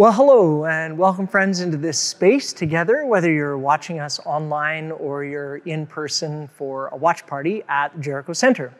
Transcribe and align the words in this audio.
Well, 0.00 0.12
hello, 0.12 0.64
and 0.64 0.96
welcome, 0.96 1.26
friends, 1.26 1.60
into 1.60 1.76
this 1.76 1.98
space 1.98 2.54
together, 2.54 3.04
whether 3.04 3.30
you're 3.30 3.58
watching 3.58 4.00
us 4.00 4.18
online 4.24 4.92
or 4.92 5.24
you're 5.24 5.58
in 5.66 5.86
person 5.86 6.48
for 6.48 6.88
a 6.88 6.96
watch 6.96 7.26
party 7.26 7.62
at 7.68 8.00
Jericho 8.00 8.32
Center. 8.32 8.72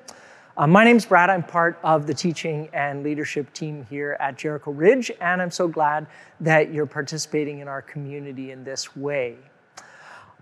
Uh, 0.57 0.67
my 0.67 0.83
name's 0.83 1.05
Brad. 1.05 1.29
I'm 1.29 1.43
part 1.43 1.79
of 1.83 2.07
the 2.07 2.15
teaching 2.15 2.71
and 2.73 3.03
leadership 3.03 3.53
team 3.53 3.87
here 3.91 4.17
at 4.19 4.39
Jericho 4.39 4.71
Ridge, 4.71 5.13
and 5.21 5.43
I'm 5.43 5.51
so 5.51 5.69
glad 5.69 6.07
that 6.41 6.73
you're 6.73 6.87
participating 6.87 7.59
in 7.59 7.69
our 7.69 7.83
community 7.83 8.51
in 8.51 8.65
this 8.65 8.97
way. 8.97 9.37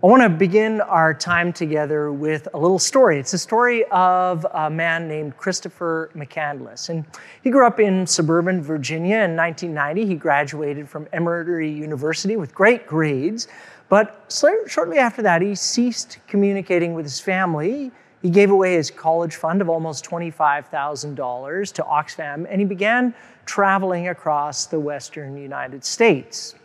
I 0.01 0.07
want 0.07 0.23
to 0.23 0.29
begin 0.29 0.79
our 0.79 1.13
time 1.13 1.51
together 1.51 2.09
with 2.09 2.47
a 2.53 2.57
little 2.57 2.79
story. 2.79 3.19
It's 3.19 3.33
a 3.33 3.37
story 3.37 3.83
of 3.91 4.47
a 4.53 4.69
man 4.69 5.09
named 5.09 5.35
Christopher 5.35 6.09
McCandless. 6.15 6.87
And 6.87 7.03
he 7.43 7.49
grew 7.49 7.67
up 7.67 7.81
in 7.81 8.07
suburban 8.07 8.61
Virginia 8.61 9.17
in 9.17 9.35
1990. 9.35 10.05
He 10.05 10.15
graduated 10.15 10.87
from 10.87 11.05
Emory 11.11 11.69
University 11.69 12.37
with 12.37 12.55
great 12.55 12.87
grades. 12.87 13.49
But 13.89 14.23
shortly 14.29 14.99
after 14.99 15.21
that, 15.21 15.41
he 15.41 15.53
ceased 15.53 16.19
communicating 16.29 16.93
with 16.93 17.03
his 17.03 17.19
family. 17.19 17.91
He 18.21 18.29
gave 18.29 18.51
away 18.51 18.75
his 18.75 18.89
college 18.89 19.35
fund 19.35 19.61
of 19.61 19.67
almost 19.67 20.05
$25,000 20.05 21.73
to 21.73 21.83
Oxfam, 21.83 22.47
and 22.49 22.61
he 22.61 22.65
began 22.65 23.13
traveling 23.45 24.07
across 24.07 24.65
the 24.65 24.79
western 24.79 25.35
United 25.35 25.83
States. 25.83 26.55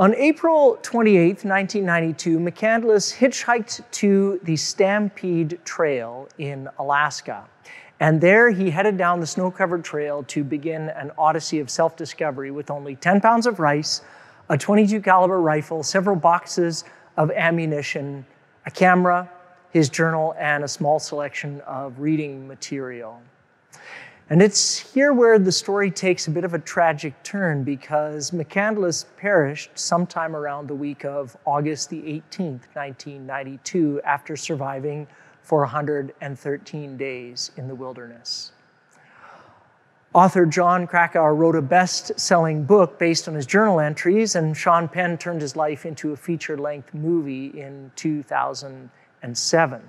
On 0.00 0.14
April 0.14 0.78
28, 0.82 1.44
1992, 1.44 2.38
McCandless 2.38 3.12
hitchhiked 3.12 3.82
to 3.90 4.38
the 4.44 4.54
Stampede 4.54 5.58
Trail 5.64 6.28
in 6.38 6.68
Alaska. 6.78 7.44
And 7.98 8.20
there 8.20 8.48
he 8.50 8.70
headed 8.70 8.96
down 8.96 9.18
the 9.18 9.26
snow 9.26 9.50
covered 9.50 9.82
trail 9.82 10.22
to 10.28 10.44
begin 10.44 10.90
an 10.90 11.10
odyssey 11.18 11.58
of 11.58 11.68
self 11.68 11.96
discovery 11.96 12.52
with 12.52 12.70
only 12.70 12.94
10 12.94 13.20
pounds 13.20 13.44
of 13.44 13.58
rice, 13.58 14.02
a 14.48 14.56
22 14.56 15.00
caliber 15.00 15.40
rifle, 15.40 15.82
several 15.82 16.14
boxes 16.14 16.84
of 17.16 17.32
ammunition, 17.32 18.24
a 18.66 18.70
camera, 18.70 19.28
his 19.72 19.88
journal, 19.88 20.32
and 20.38 20.62
a 20.62 20.68
small 20.68 21.00
selection 21.00 21.60
of 21.62 21.98
reading 21.98 22.46
material. 22.46 23.20
And 24.30 24.42
it's 24.42 24.92
here 24.92 25.14
where 25.14 25.38
the 25.38 25.50
story 25.50 25.90
takes 25.90 26.28
a 26.28 26.30
bit 26.30 26.44
of 26.44 26.52
a 26.52 26.58
tragic 26.58 27.22
turn 27.22 27.64
because 27.64 28.30
McCandless 28.30 29.06
perished 29.16 29.70
sometime 29.74 30.36
around 30.36 30.66
the 30.66 30.74
week 30.74 31.06
of 31.06 31.34
August 31.46 31.88
the 31.88 32.02
18th, 32.02 32.68
1992, 32.74 34.02
after 34.04 34.36
surviving 34.36 35.06
for 35.40 35.60
113 35.60 36.96
days 36.98 37.52
in 37.56 37.68
the 37.68 37.74
wilderness. 37.74 38.52
Author 40.12 40.44
Jon 40.44 40.86
Krakauer 40.86 41.34
wrote 41.34 41.56
a 41.56 41.62
best 41.62 42.20
selling 42.20 42.64
book 42.64 42.98
based 42.98 43.28
on 43.28 43.34
his 43.34 43.46
journal 43.46 43.80
entries, 43.80 44.36
and 44.36 44.54
Sean 44.54 44.88
Penn 44.88 45.16
turned 45.16 45.40
his 45.40 45.56
life 45.56 45.86
into 45.86 46.12
a 46.12 46.16
feature 46.16 46.58
length 46.58 46.92
movie 46.92 47.46
in 47.58 47.90
2007. 47.96 49.82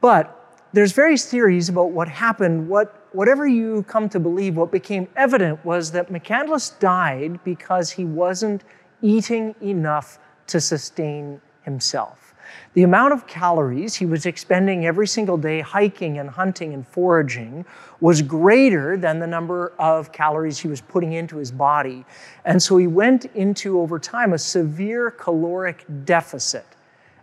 But 0.00 0.43
there's 0.74 0.90
various 0.90 1.24
theories 1.24 1.68
about 1.68 1.92
what 1.92 2.08
happened. 2.08 2.68
What, 2.68 3.06
whatever 3.12 3.46
you 3.46 3.84
come 3.84 4.08
to 4.08 4.18
believe, 4.18 4.56
what 4.56 4.72
became 4.72 5.06
evident 5.14 5.64
was 5.64 5.92
that 5.92 6.12
McCandless 6.12 6.76
died 6.80 7.38
because 7.44 7.92
he 7.92 8.04
wasn't 8.04 8.64
eating 9.00 9.54
enough 9.62 10.18
to 10.48 10.60
sustain 10.60 11.40
himself. 11.62 12.34
The 12.72 12.82
amount 12.82 13.12
of 13.12 13.24
calories 13.28 13.94
he 13.94 14.04
was 14.04 14.26
expending 14.26 14.84
every 14.84 15.06
single 15.06 15.36
day 15.36 15.60
hiking 15.60 16.18
and 16.18 16.28
hunting 16.28 16.74
and 16.74 16.86
foraging 16.86 17.64
was 18.00 18.20
greater 18.20 18.96
than 18.96 19.20
the 19.20 19.28
number 19.28 19.72
of 19.78 20.10
calories 20.10 20.58
he 20.58 20.66
was 20.66 20.80
putting 20.80 21.12
into 21.12 21.36
his 21.36 21.52
body. 21.52 22.04
And 22.44 22.60
so 22.60 22.76
he 22.78 22.88
went 22.88 23.26
into, 23.26 23.80
over 23.80 24.00
time, 24.00 24.32
a 24.32 24.38
severe 24.38 25.12
caloric 25.12 25.84
deficit, 26.04 26.66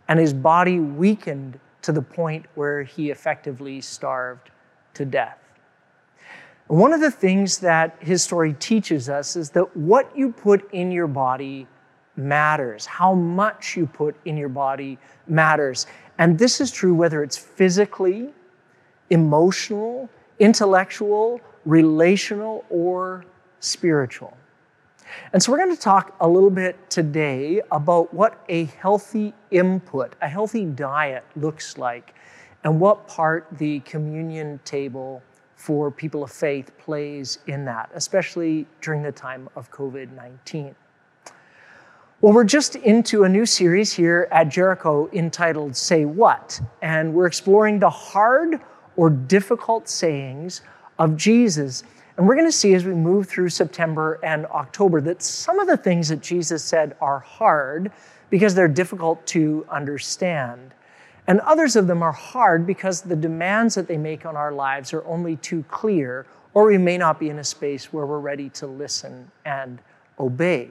and 0.08 0.20
his 0.22 0.34
body 0.34 0.80
weakened 0.80 1.59
to 1.81 1.92
the 1.92 2.02
point 2.02 2.46
where 2.56 2.84
he 2.84 3.12
effectively 3.12 3.81
starved 3.81 4.52
to 4.94 5.06
death. 5.06 5.38
One 6.68 6.94
of 6.94 7.02
the 7.02 7.12
things 7.12 7.59
that 7.59 7.97
his 8.00 8.24
story 8.24 8.53
teaches 8.53 9.09
us 9.09 9.36
is 9.36 9.50
that 9.52 9.75
what 9.75 10.16
you 10.16 10.31
put 10.31 10.72
in 10.74 10.92
your 10.92 11.08
body 11.08 11.68
matters. 12.16 12.86
How 12.86 13.14
much 13.14 13.75
you 13.75 13.88
put 13.88 14.16
in 14.25 14.38
your 14.38 14.50
body 14.50 14.97
matters. 15.28 15.88
And 16.18 16.38
this 16.38 16.62
is 16.62 16.72
true 16.72 16.94
whether 16.94 17.24
it's 17.24 17.38
physically, 17.38 18.30
emotional, 19.09 20.09
intellectual, 20.40 21.42
relational, 21.66 22.66
or 22.69 23.25
spiritual. 23.59 24.36
And 25.34 25.42
so 25.42 25.52
we're 25.52 25.58
going 25.58 25.76
to 25.76 25.82
talk 25.82 26.16
a 26.20 26.28
little 26.28 26.50
bit 26.50 26.90
today 26.90 27.62
about 27.72 28.14
what 28.14 28.44
a 28.50 28.66
healthy 28.66 29.34
input, 29.50 30.16
a 30.22 30.28
healthy 30.28 30.66
diet 30.66 31.24
looks 31.36 31.78
like, 31.78 32.16
and 32.64 32.80
what 32.80 33.08
part 33.08 33.48
the 33.54 33.80
communion 33.82 34.60
table 34.66 35.24
for 35.56 35.92
people 35.92 36.24
of 36.24 36.32
faith 36.32 36.72
plays 36.78 37.40
in 37.48 37.66
that, 37.66 37.90
especially 37.94 38.66
during 38.82 39.04
the 39.04 39.12
time 39.12 39.48
of 39.56 39.72
COVID 39.72 40.12
19. 40.14 40.76
Well, 42.22 42.34
we're 42.34 42.44
just 42.44 42.76
into 42.76 43.24
a 43.24 43.30
new 43.30 43.48
series 43.48 43.92
here 43.92 44.28
at 44.32 44.50
Jericho 44.50 45.10
entitled 45.12 45.76
Say 45.76 46.06
What, 46.06 46.62
and 46.82 47.14
we're 47.14 47.26
exploring 47.26 47.80
the 47.80 47.90
hard 47.90 48.60
or 48.96 49.10
difficult 49.10 49.90
sayings 49.90 50.62
of 51.00 51.18
Jesus 51.18 51.84
and 52.18 52.28
we're 52.28 52.36
going 52.36 52.48
to 52.48 52.52
see 52.52 52.74
as 52.74 52.86
we 52.86 52.94
move 52.94 53.28
through 53.28 53.50
September 53.50 54.20
and 54.24 54.46
October 54.48 55.02
that 55.02 55.22
some 55.22 55.60
of 55.60 55.68
the 55.68 55.78
things 55.78 56.10
that 56.10 56.22
Jesus 56.22 56.64
said 56.64 56.96
are 57.02 57.20
hard 57.20 57.92
because 58.30 58.54
they're 58.54 58.68
difficult 58.68 59.26
to 59.28 59.66
understand. 59.70 60.74
And 61.28 61.40
others 61.42 61.76
of 61.76 61.88
them 61.88 62.02
are 62.02 62.12
hard 62.12 62.66
because 62.66 63.02
the 63.02 63.16
demands 63.16 63.76
that 63.76 63.88
they 63.88 63.98
make 63.98 64.26
on 64.26 64.36
our 64.36 64.52
lives 64.52 64.94
are 64.94 65.06
only 65.06 65.38
too 65.38 65.64
clear, 65.70 66.26
or 66.54 66.66
we 66.66 66.78
may 66.78 66.98
not 66.98 67.20
be 67.20 67.30
in 67.30 67.40
a 67.40 67.44
space 67.44 67.94
where 67.94 68.06
we're 68.06 68.20
ready 68.20 68.50
to 68.50 68.68
listen 68.68 69.32
and 69.46 69.80
obey. 70.20 70.70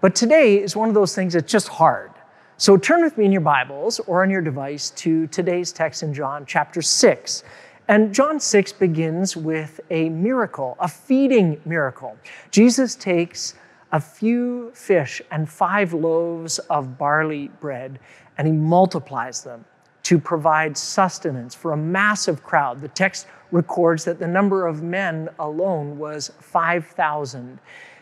But 0.00 0.14
today 0.14 0.62
is 0.62 0.76
one 0.76 0.88
of 0.88 0.94
those 0.94 1.14
things 1.14 1.34
that's 1.34 1.50
just 1.50 1.68
hard. 1.68 2.12
So 2.56 2.76
turn 2.76 3.02
with 3.02 3.18
me 3.18 3.24
in 3.24 3.32
your 3.32 3.40
Bibles 3.40 4.00
or 4.00 4.22
on 4.22 4.30
your 4.30 4.42
device 4.42 4.90
to 4.90 5.26
today's 5.28 5.72
text 5.72 6.02
in 6.02 6.14
John 6.14 6.44
chapter 6.46 6.80
6. 6.80 7.44
And 7.90 8.14
John 8.14 8.38
6 8.38 8.74
begins 8.74 9.36
with 9.36 9.80
a 9.90 10.10
miracle, 10.10 10.76
a 10.78 10.86
feeding 10.86 11.60
miracle. 11.64 12.16
Jesus 12.52 12.94
takes 12.94 13.54
a 13.90 13.98
few 13.98 14.70
fish 14.74 15.20
and 15.32 15.50
five 15.50 15.92
loaves 15.92 16.60
of 16.70 16.96
barley 16.96 17.48
bread 17.58 17.98
and 18.38 18.46
he 18.46 18.52
multiplies 18.52 19.42
them 19.42 19.64
to 20.04 20.20
provide 20.20 20.76
sustenance 20.76 21.52
for 21.52 21.72
a 21.72 21.76
massive 21.76 22.44
crowd. 22.44 22.80
The 22.80 22.86
text 22.86 23.26
records 23.50 24.04
that 24.04 24.20
the 24.20 24.28
number 24.28 24.68
of 24.68 24.84
men 24.84 25.28
alone 25.40 25.98
was 25.98 26.30
5,000 26.38 27.58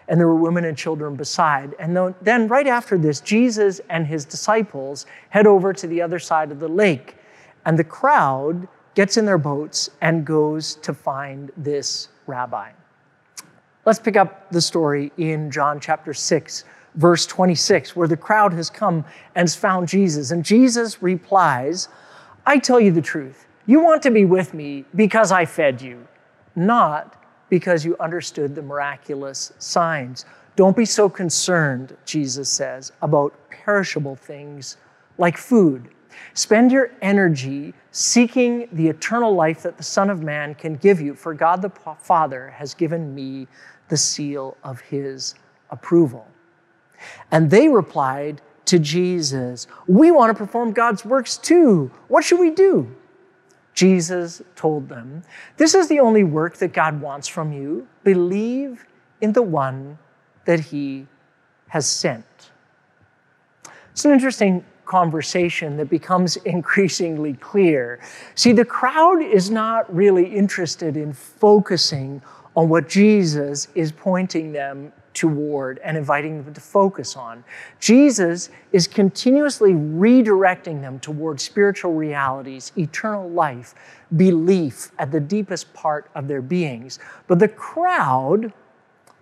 and 0.06 0.20
there 0.20 0.28
were 0.28 0.36
women 0.36 0.66
and 0.66 0.76
children 0.76 1.16
beside. 1.16 1.74
And 1.78 2.14
then, 2.20 2.46
right 2.46 2.66
after 2.66 2.98
this, 2.98 3.22
Jesus 3.22 3.80
and 3.88 4.06
his 4.06 4.26
disciples 4.26 5.06
head 5.30 5.46
over 5.46 5.72
to 5.72 5.86
the 5.86 6.02
other 6.02 6.18
side 6.18 6.52
of 6.52 6.60
the 6.60 6.68
lake. 6.68 7.16
And 7.64 7.78
the 7.78 7.84
crowd 7.84 8.68
gets 8.98 9.16
in 9.16 9.24
their 9.24 9.38
boats 9.38 9.90
and 10.00 10.24
goes 10.24 10.74
to 10.74 10.92
find 10.92 11.52
this 11.56 12.08
rabbi. 12.26 12.72
Let's 13.86 14.00
pick 14.00 14.16
up 14.16 14.50
the 14.50 14.60
story 14.60 15.12
in 15.16 15.52
John 15.52 15.78
chapter 15.78 16.12
6, 16.12 16.64
verse 16.96 17.24
26, 17.24 17.94
where 17.94 18.08
the 18.08 18.16
crowd 18.16 18.52
has 18.54 18.68
come 18.68 19.04
and 19.36 19.44
has 19.44 19.54
found 19.54 19.86
Jesus. 19.86 20.32
And 20.32 20.44
Jesus 20.44 21.00
replies, 21.00 21.88
I 22.44 22.58
tell 22.58 22.80
you 22.80 22.90
the 22.90 23.00
truth. 23.00 23.46
You 23.66 23.78
want 23.78 24.02
to 24.02 24.10
be 24.10 24.24
with 24.24 24.52
me 24.52 24.84
because 24.96 25.30
I 25.30 25.44
fed 25.44 25.80
you, 25.80 26.04
not 26.56 27.22
because 27.50 27.84
you 27.84 27.96
understood 28.00 28.56
the 28.56 28.62
miraculous 28.62 29.52
signs. 29.58 30.24
Don't 30.56 30.76
be 30.76 30.84
so 30.84 31.08
concerned, 31.08 31.96
Jesus 32.04 32.48
says, 32.48 32.90
about 33.00 33.32
perishable 33.48 34.16
things 34.16 34.76
like 35.18 35.36
food 35.36 35.88
Spend 36.34 36.72
your 36.72 36.90
energy 37.02 37.74
seeking 37.90 38.68
the 38.72 38.88
eternal 38.88 39.34
life 39.34 39.62
that 39.62 39.76
the 39.76 39.82
Son 39.82 40.10
of 40.10 40.22
Man 40.22 40.54
can 40.54 40.74
give 40.74 41.00
you, 41.00 41.14
for 41.14 41.34
God 41.34 41.62
the 41.62 41.70
Father 41.70 42.50
has 42.50 42.74
given 42.74 43.14
me 43.14 43.48
the 43.88 43.96
seal 43.96 44.56
of 44.62 44.80
his 44.80 45.34
approval. 45.70 46.26
And 47.30 47.50
they 47.50 47.68
replied 47.68 48.40
to 48.66 48.78
Jesus, 48.78 49.66
We 49.86 50.10
want 50.10 50.30
to 50.30 50.38
perform 50.38 50.72
God's 50.72 51.04
works 51.04 51.36
too. 51.36 51.90
What 52.08 52.24
should 52.24 52.40
we 52.40 52.50
do? 52.50 52.94
Jesus 53.74 54.42
told 54.56 54.88
them, 54.88 55.22
This 55.56 55.74
is 55.74 55.88
the 55.88 56.00
only 56.00 56.24
work 56.24 56.56
that 56.58 56.72
God 56.72 57.00
wants 57.00 57.28
from 57.28 57.52
you. 57.52 57.86
Believe 58.04 58.86
in 59.20 59.32
the 59.32 59.42
one 59.42 59.98
that 60.44 60.60
he 60.60 61.06
has 61.68 61.86
sent. 61.86 62.24
It's 63.92 64.04
an 64.04 64.12
interesting 64.12 64.64
conversation 64.88 65.76
that 65.76 65.88
becomes 65.88 66.36
increasingly 66.44 67.34
clear. 67.34 68.00
See, 68.34 68.52
the 68.52 68.64
crowd 68.64 69.22
is 69.22 69.50
not 69.50 69.94
really 69.94 70.26
interested 70.26 70.96
in 70.96 71.12
focusing 71.12 72.20
on 72.56 72.68
what 72.68 72.88
Jesus 72.88 73.68
is 73.76 73.92
pointing 73.92 74.50
them 74.50 74.92
toward 75.14 75.78
and 75.78 75.96
inviting 75.96 76.42
them 76.44 76.54
to 76.54 76.60
focus 76.60 77.16
on. 77.16 77.42
Jesus 77.80 78.50
is 78.72 78.86
continuously 78.86 79.72
redirecting 79.72 80.80
them 80.80 81.00
toward 81.00 81.40
spiritual 81.40 81.92
realities, 81.94 82.72
eternal 82.76 83.28
life, 83.28 83.74
belief 84.16 84.92
at 84.98 85.10
the 85.10 85.20
deepest 85.20 85.72
part 85.74 86.10
of 86.14 86.28
their 86.28 86.42
beings. 86.42 86.98
But 87.26 87.40
the 87.40 87.48
crowd 87.48 88.52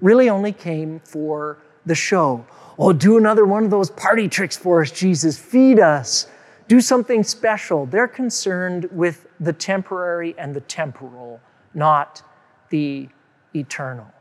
really 0.01 0.29
only 0.29 0.53
came 0.53 1.01
for 1.01 1.59
the 1.87 1.95
show. 1.95 2.45
Oh, 2.79 2.93
do 2.93 3.17
another 3.17 3.47
one 3.47 3.65
of 3.65 3.71
those 3.71 3.91
party 3.91 4.29
tricks 4.29 4.57
for 4.57 4.83
us, 4.83 4.91
Jesus. 4.91 5.39
Feed 5.39 5.81
us. 5.81 6.29
Do 6.69 6.81
something 6.81 7.23
special. 7.23 7.87
They're 7.87 8.09
concerned 8.09 8.89
with 8.91 9.27
the 9.41 9.53
temporary 9.53 10.35
and 10.37 10.55
the 10.55 10.61
temporal, 10.61 11.41
not 11.75 12.23
the 12.71 13.09
eternal. 13.55 14.13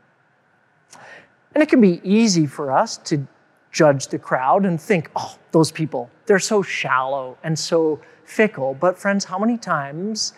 And 1.54 1.62
it 1.62 1.68
can 1.68 1.80
be 1.80 2.00
easy 2.04 2.46
for 2.46 2.70
us 2.70 2.96
to 2.98 3.26
judge 3.72 4.06
the 4.08 4.18
crowd 4.18 4.64
and 4.64 4.80
think, 4.80 5.10
oh, 5.16 5.36
those 5.50 5.70
people, 5.70 6.08
they're 6.26 6.38
so 6.38 6.62
shallow 6.62 7.36
and 7.42 7.58
so 7.58 8.00
fickle. 8.24 8.74
But, 8.74 8.96
friends, 8.98 9.24
how 9.24 9.38
many 9.38 9.58
times 9.58 10.32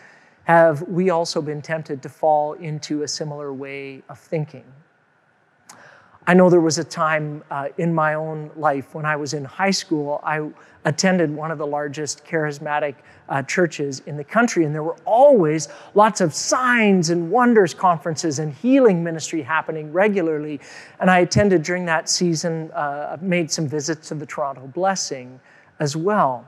have 0.45 0.83
we 0.83 1.11
also 1.11 1.43
been 1.43 1.61
tempted 1.61 2.03
to 2.03 2.09
fall 2.09 2.55
into 2.55 3.03
a 3.03 3.09
similar 3.09 3.53
way 3.53 4.03
of 4.09 4.19
thinking? 4.19 4.65
I 6.29 6.35
know 6.35 6.51
there 6.51 6.61
was 6.61 6.77
a 6.77 6.85
time 6.85 7.43
uh, 7.51 7.69
in 7.79 7.95
my 7.95 8.13
own 8.13 8.51
life 8.55 8.95
when 8.95 9.07
I 9.07 9.17
was 9.17 9.33
in 9.33 9.47
high 9.47 9.71
school, 9.71 10.21
I 10.23 10.47
attended 10.85 11.35
one 11.35 11.51
of 11.51 11.57
the 11.57 11.67
largest 11.67 12.23
charismatic 12.27 12.97
uh, 13.31 13.43
churches 13.45 14.01
in 14.01 14.19
the 14.19 14.25
country, 14.25 14.67
and 14.67 14.75
there 14.75 14.83
were 14.83 14.99
always 15.07 15.69
lots 15.95 16.21
of 16.21 16.35
signs 16.35 17.09
and 17.09 17.31
wonders 17.31 17.73
conferences 17.73 18.41
and 18.41 18.53
healing 18.53 19.03
ministry 19.03 19.41
happening 19.41 19.91
regularly. 19.91 20.61
And 21.01 21.11
I 21.11 21.21
attended 21.21 21.63
during 21.63 21.87
that 21.87 22.11
season, 22.11 22.71
uh, 22.73 23.17
made 23.23 23.51
some 23.51 23.67
visits 23.67 24.09
to 24.09 24.15
the 24.15 24.27
Toronto 24.27 24.67
Blessing 24.67 25.41
as 25.81 25.97
well. 25.97 26.47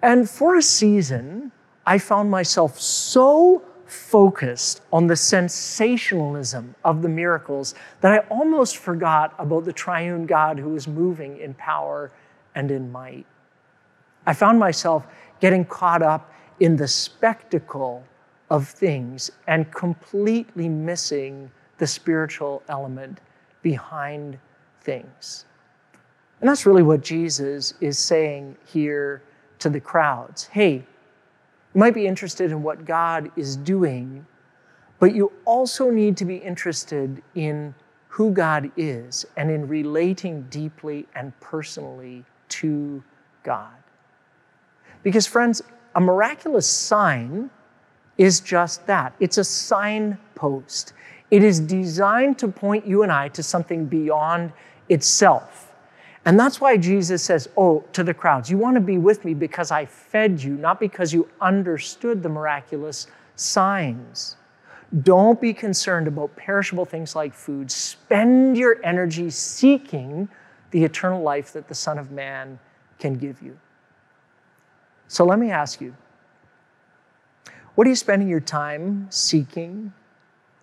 And 0.00 0.28
for 0.28 0.56
a 0.56 0.62
season, 0.62 1.52
I 1.84 1.98
found 1.98 2.30
myself 2.30 2.80
so 2.80 3.62
focused 3.92 4.80
on 4.92 5.06
the 5.06 5.16
sensationalism 5.16 6.74
of 6.84 7.02
the 7.02 7.08
miracles 7.08 7.74
that 8.00 8.12
I 8.12 8.18
almost 8.28 8.78
forgot 8.78 9.34
about 9.38 9.64
the 9.64 9.72
triune 9.72 10.26
God 10.26 10.58
who 10.58 10.70
was 10.70 10.88
moving 10.88 11.38
in 11.38 11.54
power 11.54 12.10
and 12.54 12.70
in 12.70 12.90
might. 12.90 13.26
I 14.26 14.32
found 14.32 14.58
myself 14.58 15.06
getting 15.40 15.64
caught 15.64 16.02
up 16.02 16.32
in 16.60 16.76
the 16.76 16.88
spectacle 16.88 18.04
of 18.50 18.68
things 18.68 19.30
and 19.46 19.70
completely 19.72 20.68
missing 20.68 21.50
the 21.78 21.86
spiritual 21.86 22.62
element 22.68 23.20
behind 23.62 24.38
things. 24.80 25.44
And 26.40 26.48
that's 26.48 26.66
really 26.66 26.82
what 26.82 27.02
Jesus 27.02 27.74
is 27.80 27.98
saying 27.98 28.56
here 28.64 29.22
to 29.58 29.68
the 29.68 29.80
crowds. 29.80 30.44
Hey, 30.46 30.84
you 31.74 31.78
might 31.78 31.94
be 31.94 32.06
interested 32.06 32.50
in 32.50 32.62
what 32.62 32.84
God 32.84 33.30
is 33.36 33.56
doing, 33.56 34.26
but 34.98 35.14
you 35.14 35.32
also 35.44 35.90
need 35.90 36.16
to 36.18 36.24
be 36.24 36.36
interested 36.36 37.22
in 37.34 37.74
who 38.08 38.30
God 38.30 38.70
is 38.76 39.24
and 39.38 39.50
in 39.50 39.66
relating 39.66 40.42
deeply 40.50 41.06
and 41.14 41.38
personally 41.40 42.24
to 42.50 43.02
God. 43.42 43.72
Because, 45.02 45.26
friends, 45.26 45.62
a 45.94 46.00
miraculous 46.00 46.66
sign 46.66 47.50
is 48.18 48.40
just 48.40 48.86
that 48.86 49.14
it's 49.18 49.38
a 49.38 49.44
signpost. 49.44 50.92
It 51.30 51.42
is 51.42 51.58
designed 51.58 52.38
to 52.40 52.48
point 52.48 52.86
you 52.86 53.02
and 53.02 53.10
I 53.10 53.28
to 53.28 53.42
something 53.42 53.86
beyond 53.86 54.52
itself. 54.90 55.71
And 56.24 56.38
that's 56.38 56.60
why 56.60 56.76
Jesus 56.76 57.22
says, 57.22 57.48
Oh, 57.56 57.84
to 57.92 58.04
the 58.04 58.14
crowds, 58.14 58.50
you 58.50 58.56
want 58.56 58.76
to 58.76 58.80
be 58.80 58.98
with 58.98 59.24
me 59.24 59.34
because 59.34 59.70
I 59.70 59.86
fed 59.86 60.42
you, 60.42 60.54
not 60.54 60.78
because 60.78 61.12
you 61.12 61.28
understood 61.40 62.22
the 62.22 62.28
miraculous 62.28 63.08
signs. 63.34 64.36
Don't 65.02 65.40
be 65.40 65.54
concerned 65.54 66.06
about 66.06 66.36
perishable 66.36 66.84
things 66.84 67.16
like 67.16 67.34
food. 67.34 67.70
Spend 67.70 68.56
your 68.56 68.78
energy 68.84 69.30
seeking 69.30 70.28
the 70.70 70.84
eternal 70.84 71.22
life 71.22 71.52
that 71.54 71.66
the 71.66 71.74
Son 71.74 71.98
of 71.98 72.10
Man 72.10 72.58
can 72.98 73.14
give 73.14 73.42
you. 73.42 73.58
So 75.08 75.24
let 75.24 75.38
me 75.38 75.50
ask 75.50 75.80
you 75.80 75.94
what 77.74 77.86
are 77.86 77.90
you 77.90 77.96
spending 77.96 78.28
your 78.28 78.40
time 78.40 79.06
seeking 79.10 79.92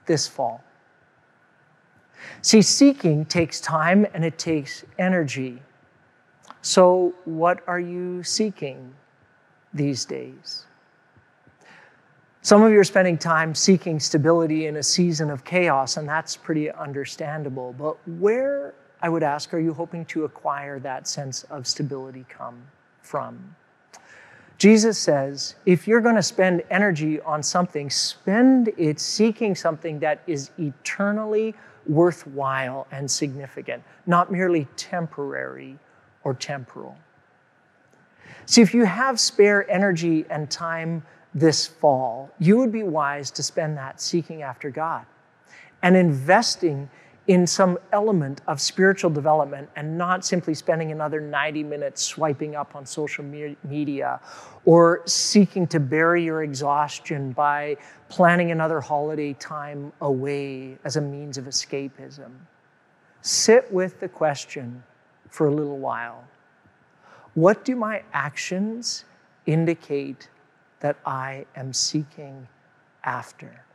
this 0.06 0.28
fall? 0.28 0.64
See, 2.42 2.62
seeking 2.62 3.26
takes 3.26 3.60
time 3.62 4.06
and 4.14 4.24
it 4.24 4.38
takes 4.38 4.86
energy. 4.98 5.62
So, 6.62 7.14
what 7.26 7.64
are 7.68 7.80
you 7.80 8.24
seeking 8.24 8.94
these 9.74 10.06
days? 10.06 10.66
Some 12.42 12.64
of 12.64 12.72
you 12.72 12.80
are 12.80 12.86
spending 12.86 13.18
time 13.18 13.54
seeking 13.54 14.00
stability 14.00 14.68
in 14.68 14.78
a 14.78 14.84
season 14.84 15.30
of 15.30 15.44
chaos, 15.44 15.98
and 15.98 16.08
that's 16.08 16.36
pretty 16.36 16.72
understandable. 16.72 17.76
But 17.78 17.98
where, 18.20 18.74
I 19.02 19.10
would 19.10 19.24
ask, 19.24 19.54
are 19.54 19.60
you 19.60 19.74
hoping 19.74 20.06
to 20.06 20.24
acquire 20.24 20.80
that 20.80 21.08
sense 21.08 21.44
of 21.44 21.68
stability 21.68 22.26
come 22.30 22.62
from? 23.02 23.56
Jesus 24.58 24.98
says, 24.98 25.56
if 25.66 25.88
you're 25.88 26.02
going 26.02 26.16
to 26.16 26.24
spend 26.24 26.64
energy 26.70 27.22
on 27.22 27.42
something, 27.42 27.90
spend 27.90 28.72
it 28.78 29.00
seeking 29.00 29.56
something 29.56 30.00
that 30.00 30.22
is 30.28 30.52
eternally 30.58 31.56
worthwhile 31.90 32.88
and 32.92 33.10
significant, 33.10 33.84
not 34.06 34.32
merely 34.32 34.68
temporary 34.78 35.78
or 36.24 36.34
temporal. 36.34 36.96
See, 38.46 38.62
if 38.62 38.74
you 38.74 38.86
have 38.86 39.20
spare 39.20 39.70
energy 39.70 40.26
and 40.30 40.50
time 40.50 41.04
this 41.34 41.68
fall, 41.68 42.32
you 42.40 42.58
would 42.58 42.72
be 42.72 42.84
wise 42.84 43.32
to 43.32 43.44
spend 43.44 43.78
that 43.78 44.02
seeking 44.02 44.42
after 44.42 44.70
God 44.70 45.06
and 45.82 45.96
investing 45.96 46.90
in 47.30 47.46
some 47.46 47.78
element 47.94 48.42
of 48.48 48.60
spiritual 48.60 49.12
development 49.12 49.70
and 49.76 49.96
not 49.96 50.26
simply 50.26 50.56
spending 50.56 50.92
another 50.92 51.22
90 51.22 51.62
minutes 51.62 52.02
swiping 52.02 52.56
up 52.56 52.76
on 52.76 52.88
social 52.88 53.24
media 53.24 54.20
or 54.66 55.04
seeking 55.06 55.68
to 55.68 55.80
bury 55.80 56.24
your 56.24 56.42
exhaustion 56.42 57.32
by 57.32 57.78
planning 58.10 58.50
another 58.50 58.82
holiday 58.82 59.32
time 59.34 59.94
away 60.02 60.76
as 60.86 60.96
a 60.96 61.02
means 61.02 61.38
of 61.38 61.46
escapism. 61.46 62.32
Sit 63.22 63.72
with 63.72 64.00
the 64.00 64.10
question 64.10 64.82
for 65.30 65.46
a 65.46 65.52
little 65.52 65.78
while 65.78 66.24
What 67.36 67.64
do 67.64 67.76
my 67.76 68.02
actions 68.12 69.06
indicate 69.46 70.32
that 70.80 70.98
I 71.06 71.46
am 71.56 71.74
seeking 71.74 72.48
after? 73.04 73.69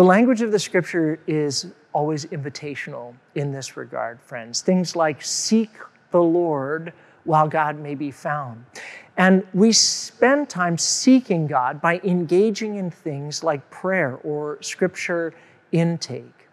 The 0.00 0.06
language 0.06 0.40
of 0.40 0.50
the 0.50 0.58
scripture 0.58 1.20
is 1.26 1.74
always 1.92 2.24
invitational 2.24 3.12
in 3.34 3.52
this 3.52 3.76
regard, 3.76 4.18
friends. 4.18 4.62
Things 4.62 4.96
like 4.96 5.20
seek 5.20 5.68
the 6.10 6.22
Lord 6.22 6.94
while 7.24 7.46
God 7.46 7.78
may 7.78 7.94
be 7.94 8.10
found. 8.10 8.64
And 9.18 9.46
we 9.52 9.72
spend 9.72 10.48
time 10.48 10.78
seeking 10.78 11.46
God 11.46 11.82
by 11.82 12.00
engaging 12.02 12.76
in 12.76 12.90
things 12.90 13.44
like 13.44 13.68
prayer 13.68 14.18
or 14.24 14.56
scripture 14.62 15.34
intake. 15.70 16.48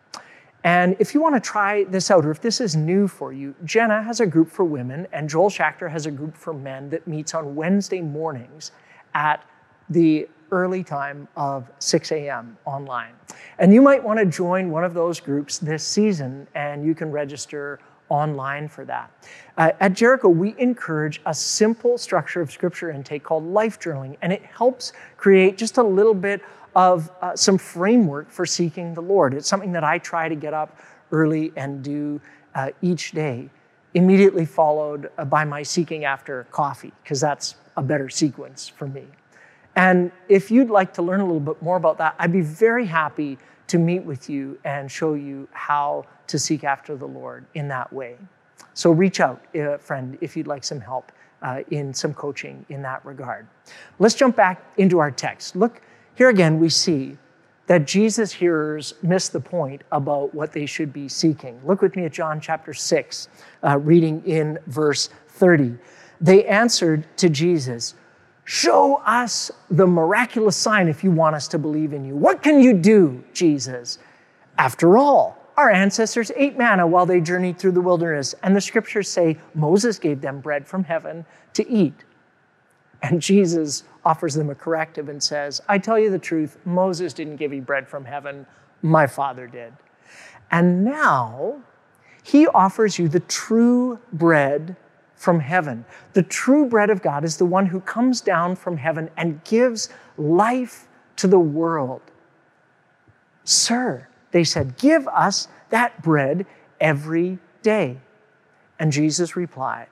And 0.65 0.97
if 0.99 1.13
you 1.13 1.21
want 1.21 1.35
to 1.35 1.39
try 1.39 1.85
this 1.85 2.11
out, 2.11 2.25
or 2.25 2.31
if 2.31 2.41
this 2.41 2.59
is 2.59 2.75
new 2.75 3.07
for 3.07 3.31
you, 3.31 3.55
Jenna 3.63 4.03
has 4.03 4.19
a 4.19 4.27
group 4.27 4.51
for 4.51 4.65
women, 4.65 5.07
and 5.13 5.29
Joel 5.29 5.49
Schachter 5.49 5.89
has 5.89 6.05
a 6.05 6.11
group 6.11 6.35
for 6.35 6.51
men 6.51 6.89
that 6.89 7.07
meets 7.07 7.33
on 7.33 7.55
Wednesday 7.55 8.01
mornings 8.01 8.71
at 9.13 9.41
the 9.89 10.27
early 10.51 10.83
time 10.83 11.27
of 11.35 11.69
6 11.79 12.11
a.m. 12.11 12.57
online. 12.65 13.13
And 13.59 13.73
you 13.73 13.81
might 13.81 14.03
want 14.03 14.19
to 14.19 14.25
join 14.25 14.69
one 14.69 14.83
of 14.83 14.93
those 14.93 15.19
groups 15.19 15.57
this 15.57 15.83
season, 15.83 16.47
and 16.55 16.85
you 16.85 16.95
can 16.95 17.11
register 17.11 17.79
online 18.09 18.67
for 18.67 18.85
that. 18.85 19.11
Uh, 19.57 19.71
at 19.79 19.93
Jericho, 19.93 20.29
we 20.29 20.55
encourage 20.57 21.21
a 21.25 21.33
simple 21.33 21.97
structure 21.97 22.41
of 22.41 22.51
scripture 22.51 22.89
intake 22.91 23.23
called 23.23 23.43
life 23.43 23.79
journaling, 23.79 24.17
and 24.21 24.31
it 24.31 24.43
helps 24.43 24.93
create 25.17 25.57
just 25.57 25.77
a 25.77 25.83
little 25.83 26.13
bit 26.13 26.41
of 26.75 27.11
uh, 27.21 27.35
some 27.35 27.57
framework 27.57 28.29
for 28.29 28.45
seeking 28.45 28.93
the 28.93 29.01
Lord. 29.01 29.33
It's 29.33 29.47
something 29.47 29.71
that 29.71 29.83
I 29.83 29.97
try 29.97 30.29
to 30.29 30.35
get 30.35 30.53
up 30.53 30.77
early 31.11 31.51
and 31.55 31.83
do 31.83 32.21
uh, 32.55 32.69
each 32.81 33.11
day, 33.11 33.49
immediately 33.93 34.45
followed 34.45 35.09
uh, 35.17 35.25
by 35.25 35.43
my 35.43 35.63
seeking 35.63 36.05
after 36.05 36.45
coffee, 36.51 36.93
because 37.03 37.19
that's 37.19 37.55
a 37.75 37.83
better 37.83 38.09
sequence 38.09 38.67
for 38.67 38.87
me. 38.87 39.05
And 39.77 40.11
if 40.27 40.49
you'd 40.49 40.71
like 40.71 40.91
to 40.95 41.03
learn 41.03 41.21
a 41.21 41.23
little 41.23 41.39
bit 41.39 41.61
more 41.61 41.77
about 41.77 41.99
that, 41.99 42.15
I'd 42.17 42.33
be 42.33 42.41
very 42.41 42.85
happy 42.85 43.37
to 43.67 43.77
meet 43.77 44.03
with 44.03 44.27
you 44.27 44.59
and 44.65 44.91
show 44.91 45.13
you 45.13 45.47
how 45.51 46.05
to 46.25 46.39
seek 46.39 46.63
after 46.63 46.95
the 46.95 47.05
Lord 47.05 47.45
in 47.53 47.67
that 47.67 47.93
way. 47.93 48.17
So 48.73 48.89
reach 48.91 49.19
out, 49.19 49.45
uh, 49.55 49.77
friend, 49.77 50.17
if 50.19 50.35
you'd 50.35 50.47
like 50.47 50.63
some 50.63 50.81
help 50.81 51.11
uh, 51.43 51.61
in 51.69 51.93
some 51.93 52.13
coaching 52.15 52.65
in 52.69 52.81
that 52.81 53.05
regard. 53.05 53.47
Let's 53.99 54.15
jump 54.15 54.35
back 54.35 54.63
into 54.77 54.97
our 54.97 55.11
text. 55.11 55.55
Look, 55.55 55.81
here 56.15 56.29
again, 56.29 56.59
we 56.59 56.69
see 56.69 57.15
that 57.67 57.85
Jesus' 57.85 58.31
hearers 58.31 58.95
miss 59.03 59.29
the 59.29 59.39
point 59.39 59.83
about 59.91 60.33
what 60.33 60.53
they 60.53 60.65
should 60.65 60.91
be 60.91 61.07
seeking. 61.07 61.61
Look 61.63 61.83
with 61.83 61.95
me 61.95 62.05
at 62.05 62.13
John 62.13 62.41
chapter 62.41 62.73
6, 62.73 63.29
uh, 63.63 63.77
reading 63.77 64.23
in 64.25 64.57
verse 64.65 65.09
30. 65.27 65.77
They 66.19 66.45
answered 66.45 67.05
to 67.17 67.29
Jesus, 67.29 67.93
Show 68.49 69.01
us 69.05 69.51
the 69.69 69.85
miraculous 69.85 70.55
sign 70.55 70.87
if 70.87 71.03
you 71.03 71.11
want 71.11 71.35
us 71.35 71.49
to 71.49 71.59
believe 71.59 71.91
in 71.91 72.05
you. 72.05 72.15
What 72.15 72.41
can 72.41 72.61
you 72.61 72.71
do, 72.71 73.21
Jesus? 73.33 73.99
After 74.57 74.97
all, 74.97 75.37
our 75.57 75.69
ancestors 75.69 76.31
ate 76.33 76.57
manna 76.57 76.87
while 76.87 77.05
they 77.05 77.19
journeyed 77.19 77.59
through 77.59 77.73
the 77.73 77.81
wilderness, 77.81 78.33
and 78.43 78.55
the 78.55 78.61
scriptures 78.61 79.09
say 79.09 79.37
Moses 79.53 79.99
gave 79.99 80.21
them 80.21 80.39
bread 80.39 80.65
from 80.65 80.85
heaven 80.85 81.25
to 81.55 81.69
eat. 81.69 82.05
And 83.01 83.21
Jesus 83.21 83.83
offers 84.05 84.33
them 84.33 84.49
a 84.49 84.55
corrective 84.55 85.09
and 85.09 85.21
says, 85.21 85.59
I 85.67 85.77
tell 85.77 85.99
you 85.99 86.09
the 86.09 86.17
truth, 86.17 86.57
Moses 86.63 87.11
didn't 87.11 87.35
give 87.35 87.51
you 87.51 87.61
bread 87.61 87.85
from 87.85 88.05
heaven, 88.05 88.45
my 88.81 89.07
Father 89.07 89.45
did. 89.45 89.73
And 90.51 90.85
now 90.85 91.61
he 92.23 92.47
offers 92.47 92.97
you 92.97 93.09
the 93.09 93.19
true 93.19 93.99
bread 94.13 94.77
from 95.17 95.39
heaven. 95.39 95.83
The 96.13 96.23
true 96.23 96.65
bread 96.65 96.89
of 96.89 97.01
God 97.01 97.25
is 97.25 97.37
the 97.37 97.45
one 97.45 97.65
who 97.65 97.81
comes 97.81 98.21
down 98.21 98.55
from 98.55 98.77
heaven 98.77 99.09
and 99.17 99.43
gives 99.43 99.89
life 100.17 100.87
to 101.17 101.27
the 101.27 101.39
world. 101.39 102.01
Sir, 103.43 104.07
they 104.31 104.43
said, 104.43 104.77
give 104.77 105.07
us 105.07 105.47
that 105.69 106.01
bread 106.01 106.45
every 106.79 107.39
day. 107.63 107.97
And 108.79 108.91
Jesus 108.91 109.35
replied, 109.35 109.87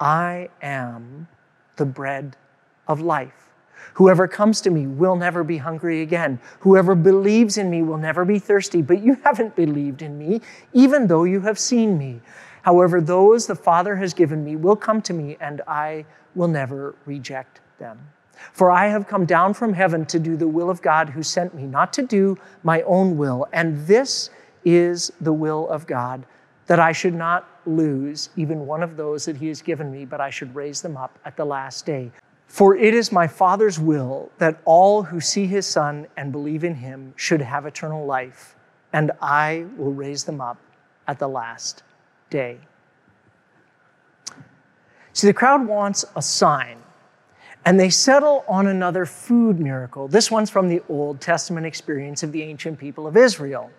I 0.00 0.48
am 0.60 1.28
the 1.76 1.86
bread 1.86 2.36
of 2.88 3.00
life. 3.00 3.42
Whoever 3.94 4.26
comes 4.26 4.60
to 4.62 4.70
me 4.70 4.86
will 4.86 5.16
never 5.16 5.44
be 5.44 5.58
hungry 5.58 6.02
again. 6.02 6.40
Whoever 6.60 6.94
believes 6.94 7.58
in 7.58 7.70
me 7.70 7.82
will 7.82 7.98
never 7.98 8.24
be 8.24 8.38
thirsty. 8.38 8.82
But 8.82 9.02
you 9.02 9.16
haven't 9.24 9.54
believed 9.54 10.02
in 10.02 10.18
me, 10.18 10.40
even 10.72 11.06
though 11.06 11.24
you 11.24 11.40
have 11.42 11.58
seen 11.58 11.98
me. 11.98 12.20
However, 12.62 13.00
those 13.00 13.46
the 13.46 13.54
Father 13.54 13.96
has 13.96 14.14
given 14.14 14.44
me 14.44 14.56
will 14.56 14.76
come 14.76 15.02
to 15.02 15.12
me, 15.12 15.36
and 15.40 15.60
I 15.66 16.04
will 16.34 16.48
never 16.48 16.94
reject 17.04 17.60
them. 17.78 17.98
For 18.52 18.70
I 18.70 18.86
have 18.88 19.06
come 19.06 19.24
down 19.24 19.54
from 19.54 19.72
heaven 19.72 20.06
to 20.06 20.18
do 20.18 20.36
the 20.36 20.48
will 20.48 20.70
of 20.70 20.82
God 20.82 21.10
who 21.10 21.22
sent 21.22 21.54
me, 21.54 21.64
not 21.64 21.92
to 21.94 22.02
do 22.02 22.38
my 22.62 22.82
own 22.82 23.16
will. 23.16 23.46
And 23.52 23.86
this 23.86 24.30
is 24.64 25.12
the 25.20 25.32
will 25.32 25.68
of 25.68 25.86
God, 25.86 26.24
that 26.66 26.80
I 26.80 26.92
should 26.92 27.14
not 27.14 27.48
lose 27.66 28.30
even 28.36 28.66
one 28.66 28.82
of 28.82 28.96
those 28.96 29.24
that 29.26 29.36
he 29.36 29.48
has 29.48 29.62
given 29.62 29.90
me, 29.90 30.04
but 30.04 30.20
I 30.20 30.30
should 30.30 30.54
raise 30.54 30.82
them 30.82 30.96
up 30.96 31.18
at 31.24 31.36
the 31.36 31.44
last 31.44 31.84
day. 31.84 32.10
For 32.46 32.76
it 32.76 32.94
is 32.94 33.10
my 33.10 33.26
Father's 33.26 33.78
will 33.80 34.30
that 34.38 34.60
all 34.64 35.02
who 35.02 35.20
see 35.20 35.46
his 35.46 35.66
Son 35.66 36.06
and 36.16 36.30
believe 36.30 36.64
in 36.64 36.74
him 36.74 37.14
should 37.16 37.40
have 37.40 37.66
eternal 37.66 38.04
life, 38.04 38.56
and 38.92 39.10
I 39.20 39.66
will 39.76 39.92
raise 39.92 40.24
them 40.24 40.40
up 40.40 40.58
at 41.08 41.18
the 41.18 41.28
last 41.28 41.82
day. 42.32 42.58
See, 45.12 45.26
the 45.26 45.34
crowd 45.34 45.66
wants 45.66 46.04
a 46.16 46.22
sign, 46.22 46.78
and 47.66 47.78
they 47.78 47.90
settle 47.90 48.44
on 48.48 48.66
another 48.66 49.04
food 49.04 49.60
miracle. 49.60 50.08
This 50.08 50.30
one's 50.30 50.48
from 50.50 50.68
the 50.68 50.82
Old 50.88 51.20
Testament 51.20 51.66
experience 51.66 52.22
of 52.22 52.32
the 52.32 52.42
ancient 52.42 52.78
people 52.78 53.06
of 53.06 53.16
Israel. 53.16 53.70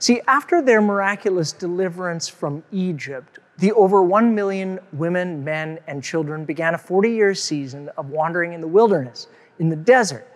See, 0.00 0.20
after 0.26 0.60
their 0.60 0.82
miraculous 0.82 1.52
deliverance 1.52 2.28
from 2.28 2.64
Egypt, 2.72 3.38
the 3.58 3.72
over 3.72 4.02
1 4.02 4.34
million 4.34 4.80
women, 4.92 5.44
men, 5.44 5.78
and 5.86 6.02
children 6.02 6.44
began 6.44 6.74
a 6.74 6.78
40 6.78 7.10
year 7.10 7.34
season 7.34 7.88
of 7.96 8.10
wandering 8.10 8.52
in 8.52 8.60
the 8.60 8.68
wilderness, 8.68 9.28
in 9.60 9.68
the 9.68 9.76
desert. 9.76 10.26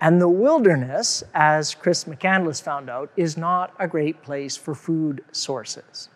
And 0.00 0.20
the 0.20 0.28
wilderness, 0.28 1.24
as 1.34 1.74
Chris 1.74 2.04
McCandless 2.04 2.62
found 2.62 2.88
out, 2.88 3.10
is 3.16 3.36
not 3.36 3.74
a 3.78 3.88
great 3.88 4.22
place 4.22 4.56
for 4.56 4.74
food 4.74 5.22
sources. 5.32 6.08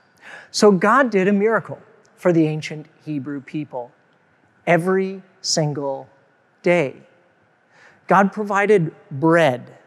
So 0.50 0.70
God 0.72 1.10
did 1.10 1.28
a 1.28 1.32
miracle 1.32 1.78
for 2.16 2.32
the 2.32 2.46
ancient 2.46 2.86
Hebrew 3.04 3.40
people 3.40 3.90
every 4.66 5.22
single 5.40 6.08
day. 6.62 6.96
God 8.06 8.32
provided 8.32 8.94
bread 9.10 9.78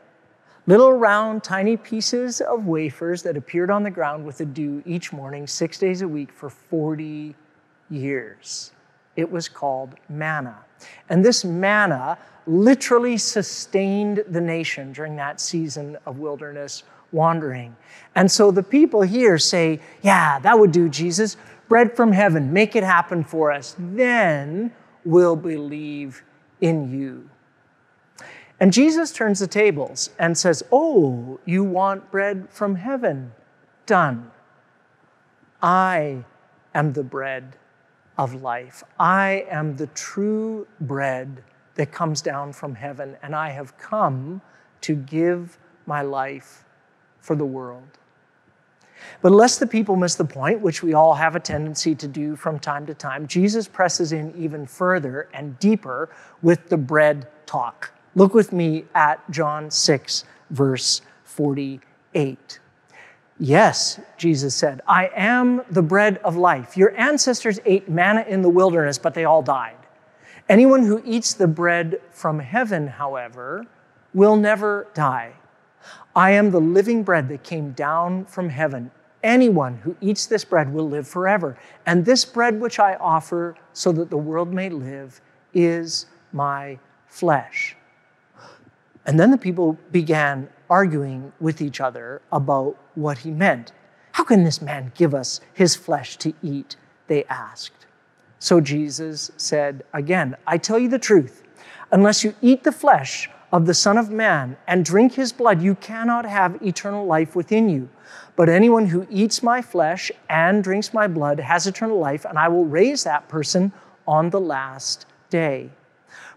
Little 0.67 0.93
round, 0.93 1.43
tiny 1.43 1.77
pieces 1.77 2.41
of 2.41 2.65
wafers 2.65 3.21
that 3.21 3.37
appeared 3.37 3.69
on 3.69 3.83
the 3.83 3.91
ground 3.91 4.25
with 4.25 4.39
the 4.39 4.45
dew 4.45 4.81
each 4.83 5.13
morning, 5.13 5.45
six 5.45 5.77
days 5.77 6.01
a 6.01 6.07
week 6.07 6.31
for 6.31 6.49
40 6.49 7.35
years. 7.91 8.71
It 9.15 9.31
was 9.31 9.47
called 9.47 9.93
manna. 10.09 10.57
And 11.09 11.23
this 11.23 11.45
manna 11.45 12.17
literally 12.47 13.15
sustained 13.15 14.23
the 14.27 14.41
nation 14.41 14.91
during 14.91 15.15
that 15.17 15.39
season 15.39 15.97
of 16.07 16.17
wilderness 16.17 16.81
wandering. 17.15 17.75
And 18.13 18.29
so 18.29 18.51
the 18.51 18.61
people 18.61 19.01
here 19.01 19.37
say, 19.39 19.79
Yeah, 20.03 20.37
that 20.39 20.59
would 20.59 20.71
do, 20.71 20.89
Jesus. 20.89 21.37
Bread 21.67 21.95
from 21.95 22.11
heaven, 22.11 22.53
make 22.53 22.75
it 22.75 22.83
happen 22.83 23.23
for 23.23 23.51
us. 23.51 23.75
Then 23.79 24.71
we'll 25.03 25.35
believe 25.35 26.23
in 26.61 26.91
you. 26.91 27.29
And 28.59 28.71
Jesus 28.71 29.11
turns 29.11 29.39
the 29.39 29.47
tables 29.47 30.11
and 30.19 30.37
says, 30.37 30.61
Oh, 30.71 31.39
you 31.45 31.63
want 31.63 32.11
bread 32.11 32.47
from 32.49 32.75
heaven? 32.75 33.31
Done. 33.85 34.31
I 35.61 36.25
am 36.75 36.93
the 36.93 37.03
bread 37.03 37.57
of 38.17 38.41
life. 38.41 38.83
I 38.99 39.45
am 39.49 39.77
the 39.77 39.87
true 39.87 40.67
bread 40.79 41.43
that 41.75 41.91
comes 41.91 42.21
down 42.21 42.53
from 42.53 42.75
heaven, 42.75 43.17
and 43.21 43.35
I 43.35 43.49
have 43.49 43.77
come 43.77 44.41
to 44.81 44.95
give 44.95 45.57
my 45.85 46.01
life 46.01 46.63
for 47.25 47.35
the 47.35 47.45
world. 47.45 47.97
But 49.21 49.31
lest 49.31 49.59
the 49.59 49.67
people 49.67 49.95
miss 49.95 50.13
the 50.13 50.25
point, 50.25 50.61
which 50.61 50.83
we 50.83 50.93
all 50.93 51.15
have 51.15 51.35
a 51.35 51.39
tendency 51.39 51.95
to 51.95 52.07
do 52.07 52.35
from 52.35 52.59
time 52.59 52.85
to 52.85 52.93
time, 52.93 53.27
Jesus 53.27 53.67
presses 53.67 54.11
in 54.11 54.33
even 54.37 54.67
further 54.67 55.27
and 55.33 55.57
deeper 55.59 56.09
with 56.43 56.69
the 56.69 56.77
bread 56.77 57.27
talk. 57.47 57.91
Look 58.13 58.35
with 58.35 58.53
me 58.53 58.85
at 58.93 59.19
John 59.31 59.71
6, 59.71 60.25
verse 60.51 61.01
48. 61.23 62.59
Yes, 63.39 63.99
Jesus 64.17 64.53
said, 64.53 64.81
I 64.87 65.09
am 65.15 65.63
the 65.71 65.81
bread 65.81 66.19
of 66.19 66.37
life. 66.37 66.77
Your 66.77 66.95
ancestors 66.95 67.59
ate 67.65 67.89
manna 67.89 68.23
in 68.27 68.43
the 68.43 68.49
wilderness, 68.49 68.99
but 68.99 69.15
they 69.15 69.25
all 69.25 69.41
died. 69.41 69.75
Anyone 70.47 70.85
who 70.85 71.01
eats 71.03 71.33
the 71.33 71.47
bread 71.47 71.99
from 72.11 72.39
heaven, 72.39 72.87
however, 72.87 73.65
will 74.13 74.35
never 74.35 74.87
die. 74.93 75.33
I 76.15 76.31
am 76.31 76.51
the 76.51 76.61
living 76.61 77.03
bread 77.03 77.27
that 77.27 77.43
came 77.43 77.71
down 77.71 78.25
from 78.25 78.47
heaven. 78.47 78.89
Anyone 79.21 79.77
who 79.77 79.97
eats 79.99 80.25
this 80.25 80.45
bread 80.45 80.71
will 80.71 80.87
live 80.87 81.07
forever. 81.07 81.57
And 81.85 82.05
this 82.05 82.23
bread 82.23 82.61
which 82.61 82.79
I 82.79 82.95
offer 82.95 83.55
so 83.73 83.91
that 83.91 84.09
the 84.09 84.17
world 84.17 84.53
may 84.53 84.69
live 84.69 85.19
is 85.53 86.05
my 86.31 86.79
flesh. 87.07 87.75
And 89.05 89.19
then 89.19 89.29
the 89.29 89.37
people 89.37 89.77
began 89.91 90.47
arguing 90.69 91.33
with 91.41 91.61
each 91.61 91.81
other 91.81 92.21
about 92.31 92.77
what 92.95 93.19
he 93.19 93.31
meant. 93.31 93.73
How 94.13 94.23
can 94.23 94.45
this 94.45 94.61
man 94.61 94.93
give 94.95 95.13
us 95.13 95.41
his 95.53 95.75
flesh 95.75 96.15
to 96.17 96.33
eat? 96.41 96.77
They 97.07 97.25
asked. 97.25 97.85
So 98.39 98.61
Jesus 98.61 99.31
said 99.35 99.83
again, 99.93 100.35
I 100.47 100.57
tell 100.57 100.79
you 100.79 100.87
the 100.87 100.99
truth. 100.99 101.43
Unless 101.91 102.23
you 102.23 102.33
eat 102.41 102.63
the 102.63 102.71
flesh 102.71 103.29
of 103.55 103.65
the 103.65 103.73
Son 103.73 103.97
of 103.97 104.09
Man 104.09 104.57
and 104.67 104.83
drink 104.83 105.13
his 105.13 105.31
blood, 105.31 105.61
you 105.61 105.75
cannot 105.75 106.25
have 106.25 106.61
eternal 106.61 107.05
life 107.05 107.37
within 107.37 107.69
you. 107.69 107.87
But 108.35 108.49
anyone 108.49 108.85
who 108.85 109.07
eats 109.09 109.41
my 109.41 109.61
flesh 109.61 110.11
and 110.29 110.61
drinks 110.61 110.93
my 110.93 111.07
blood 111.07 111.39
has 111.39 111.65
eternal 111.65 111.97
life, 111.97 112.25
and 112.25 112.37
I 112.37 112.49
will 112.49 112.65
raise 112.65 113.05
that 113.05 113.29
person 113.29 113.71
on 114.05 114.29
the 114.29 114.41
last 114.41 115.05
day. 115.29 115.69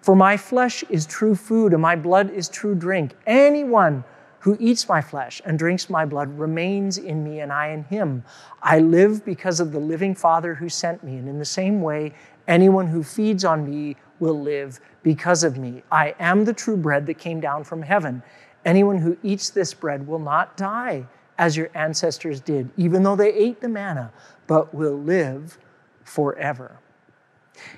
For 0.01 0.15
my 0.15 0.37
flesh 0.37 0.85
is 0.91 1.07
true 1.07 1.35
food, 1.35 1.73
and 1.73 1.83
my 1.83 1.97
blood 1.97 2.31
is 2.31 2.49
true 2.49 2.77
drink. 2.77 3.17
Anyone 3.27 4.05
who 4.39 4.57
eats 4.61 4.89
my 4.89 5.03
flesh 5.03 5.43
and 5.45 5.59
drinks 5.59 5.91
my 5.91 6.05
blood 6.05 6.39
remains 6.39 6.99
in 6.99 7.25
me, 7.25 7.41
and 7.41 7.53
I 7.53 7.71
in 7.71 7.83
him. 7.83 8.23
I 8.63 8.79
live 8.79 9.25
because 9.25 9.59
of 9.59 9.73
the 9.73 9.81
living 9.81 10.15
Father 10.15 10.55
who 10.55 10.69
sent 10.69 11.03
me, 11.03 11.17
and 11.17 11.29
in 11.29 11.41
the 11.41 11.45
same 11.45 11.83
way, 11.83 12.13
anyone 12.47 12.87
who 12.87 13.03
feeds 13.03 13.45
on 13.45 13.69
me 13.69 13.97
will 14.21 14.41
live 14.41 14.81
because 15.03 15.45
of 15.45 15.59
me. 15.59 15.83
I 15.91 16.15
am 16.19 16.45
the 16.45 16.53
true 16.53 16.77
bread 16.77 17.07
that 17.07 17.19
came 17.19 17.41
down 17.41 17.65
from 17.65 17.83
heaven. 17.83 18.23
Anyone 18.65 18.99
who 18.99 19.17
eats 19.23 19.51
this 19.51 19.73
bread 19.73 20.07
will 20.07 20.19
not 20.19 20.57
die 20.57 21.07
as 21.39 21.57
your 21.57 21.71
ancestors 21.75 22.41
did, 22.41 22.69
even 22.77 23.03
though 23.03 23.17
they 23.17 23.33
ate 23.33 23.61
the 23.61 23.69
manna, 23.69 24.13
but 24.47 24.75
will 24.75 24.99
live 24.99 25.59
forever. 26.05 26.79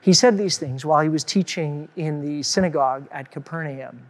He 0.00 0.12
said 0.12 0.36
these 0.36 0.58
things 0.58 0.84
while 0.84 1.00
he 1.00 1.08
was 1.08 1.24
teaching 1.24 1.88
in 1.96 2.20
the 2.20 2.42
synagogue 2.42 3.06
at 3.12 3.30
Capernaum. 3.30 4.00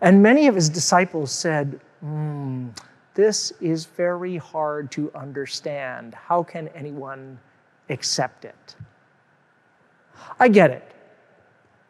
And 0.00 0.22
many 0.22 0.48
of 0.48 0.54
his 0.54 0.68
disciples 0.68 1.30
said, 1.30 1.80
mm, 2.04 2.76
This 3.14 3.52
is 3.60 3.84
very 3.84 4.36
hard 4.36 4.90
to 4.92 5.12
understand. 5.14 6.14
How 6.14 6.42
can 6.42 6.68
anyone 6.68 7.38
accept 7.88 8.44
it? 8.44 8.76
I 10.38 10.48
get 10.48 10.70
it. 10.70 10.91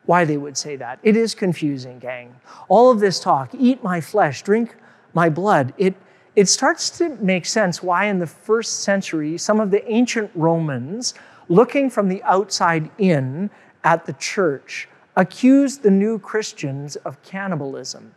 Why 0.06 0.24
they 0.24 0.36
would 0.36 0.56
say 0.56 0.76
that. 0.76 0.98
It 1.02 1.16
is 1.16 1.34
confusing, 1.34 1.98
gang. 1.98 2.34
All 2.68 2.90
of 2.90 3.00
this 3.00 3.20
talk 3.20 3.54
eat 3.54 3.82
my 3.82 4.00
flesh, 4.00 4.42
drink 4.42 4.76
my 5.14 5.28
blood. 5.28 5.72
It, 5.78 5.94
it 6.34 6.48
starts 6.48 6.90
to 6.98 7.10
make 7.20 7.46
sense 7.46 7.82
why, 7.82 8.06
in 8.06 8.18
the 8.18 8.26
first 8.26 8.80
century, 8.80 9.38
some 9.38 9.60
of 9.60 9.70
the 9.70 9.88
ancient 9.90 10.30
Romans, 10.34 11.14
looking 11.48 11.88
from 11.90 12.08
the 12.08 12.22
outside 12.24 12.90
in 12.98 13.50
at 13.84 14.06
the 14.06 14.12
church, 14.14 14.88
accused 15.16 15.82
the 15.82 15.90
new 15.90 16.18
Christians 16.18 16.96
of 16.96 17.22
cannibalism. 17.22 18.14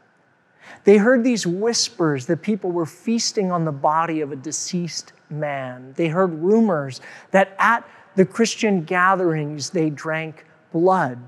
They 0.83 0.97
heard 0.97 1.23
these 1.23 1.45
whispers 1.45 2.25
that 2.27 2.41
people 2.41 2.71
were 2.71 2.85
feasting 2.85 3.51
on 3.51 3.65
the 3.65 3.71
body 3.71 4.21
of 4.21 4.31
a 4.31 4.35
deceased 4.35 5.13
man. 5.29 5.93
They 5.95 6.07
heard 6.07 6.33
rumors 6.33 7.01
that 7.31 7.55
at 7.59 7.87
the 8.15 8.25
Christian 8.25 8.83
gatherings 8.83 9.69
they 9.69 9.89
drank 9.89 10.45
blood. 10.71 11.19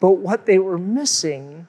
But 0.00 0.12
what 0.12 0.46
they 0.46 0.58
were 0.58 0.78
missing 0.78 1.68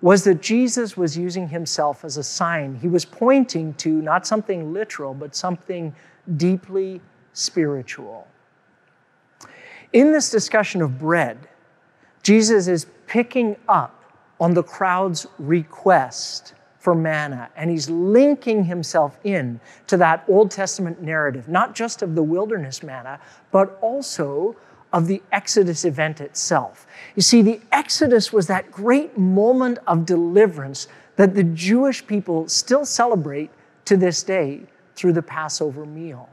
was 0.00 0.24
that 0.24 0.40
Jesus 0.40 0.96
was 0.96 1.16
using 1.16 1.48
himself 1.48 2.04
as 2.04 2.16
a 2.16 2.22
sign. 2.22 2.76
He 2.76 2.88
was 2.88 3.04
pointing 3.04 3.74
to 3.74 3.90
not 3.90 4.26
something 4.26 4.72
literal, 4.72 5.14
but 5.14 5.34
something 5.34 5.94
deeply 6.36 7.00
spiritual. 7.32 8.26
In 9.92 10.12
this 10.12 10.30
discussion 10.30 10.82
of 10.82 10.98
bread, 10.98 11.48
Jesus 12.22 12.68
is 12.68 12.86
picking 13.06 13.56
up 13.68 13.94
on 14.40 14.54
the 14.54 14.62
crowd's 14.62 15.26
request 15.38 16.54
for 16.78 16.94
manna, 16.94 17.50
and 17.56 17.70
he's 17.70 17.90
linking 17.90 18.64
himself 18.64 19.18
in 19.24 19.60
to 19.88 19.96
that 19.96 20.24
Old 20.28 20.50
Testament 20.50 21.02
narrative, 21.02 21.48
not 21.48 21.74
just 21.74 22.02
of 22.02 22.14
the 22.14 22.22
wilderness 22.22 22.82
manna, 22.82 23.18
but 23.50 23.78
also 23.80 24.54
of 24.92 25.06
the 25.06 25.22
Exodus 25.32 25.84
event 25.84 26.20
itself. 26.20 26.86
You 27.14 27.22
see, 27.22 27.42
the 27.42 27.60
Exodus 27.72 28.32
was 28.32 28.46
that 28.46 28.70
great 28.70 29.18
moment 29.18 29.78
of 29.86 30.06
deliverance 30.06 30.88
that 31.16 31.34
the 31.34 31.44
Jewish 31.44 32.06
people 32.06 32.48
still 32.48 32.84
celebrate 32.84 33.50
to 33.84 33.96
this 33.96 34.22
day 34.22 34.62
through 34.94 35.12
the 35.12 35.22
Passover 35.22 35.84
meal. 35.84 36.28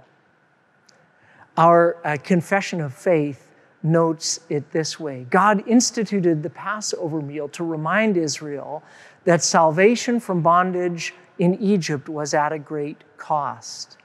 Our 1.57 1.97
uh, 2.05 2.17
confession 2.23 2.81
of 2.81 2.93
faith 2.93 3.51
notes 3.83 4.39
it 4.49 4.71
this 4.71 4.99
way 4.99 5.25
God 5.29 5.67
instituted 5.67 6.43
the 6.43 6.49
Passover 6.49 7.21
meal 7.21 7.47
to 7.49 7.63
remind 7.63 8.17
Israel 8.17 8.83
that 9.25 9.43
salvation 9.43 10.19
from 10.19 10.41
bondage 10.41 11.13
in 11.39 11.55
Egypt 11.61 12.09
was 12.09 12.33
at 12.33 12.51
a 12.51 12.59
great 12.59 13.03
cost. 13.17 13.97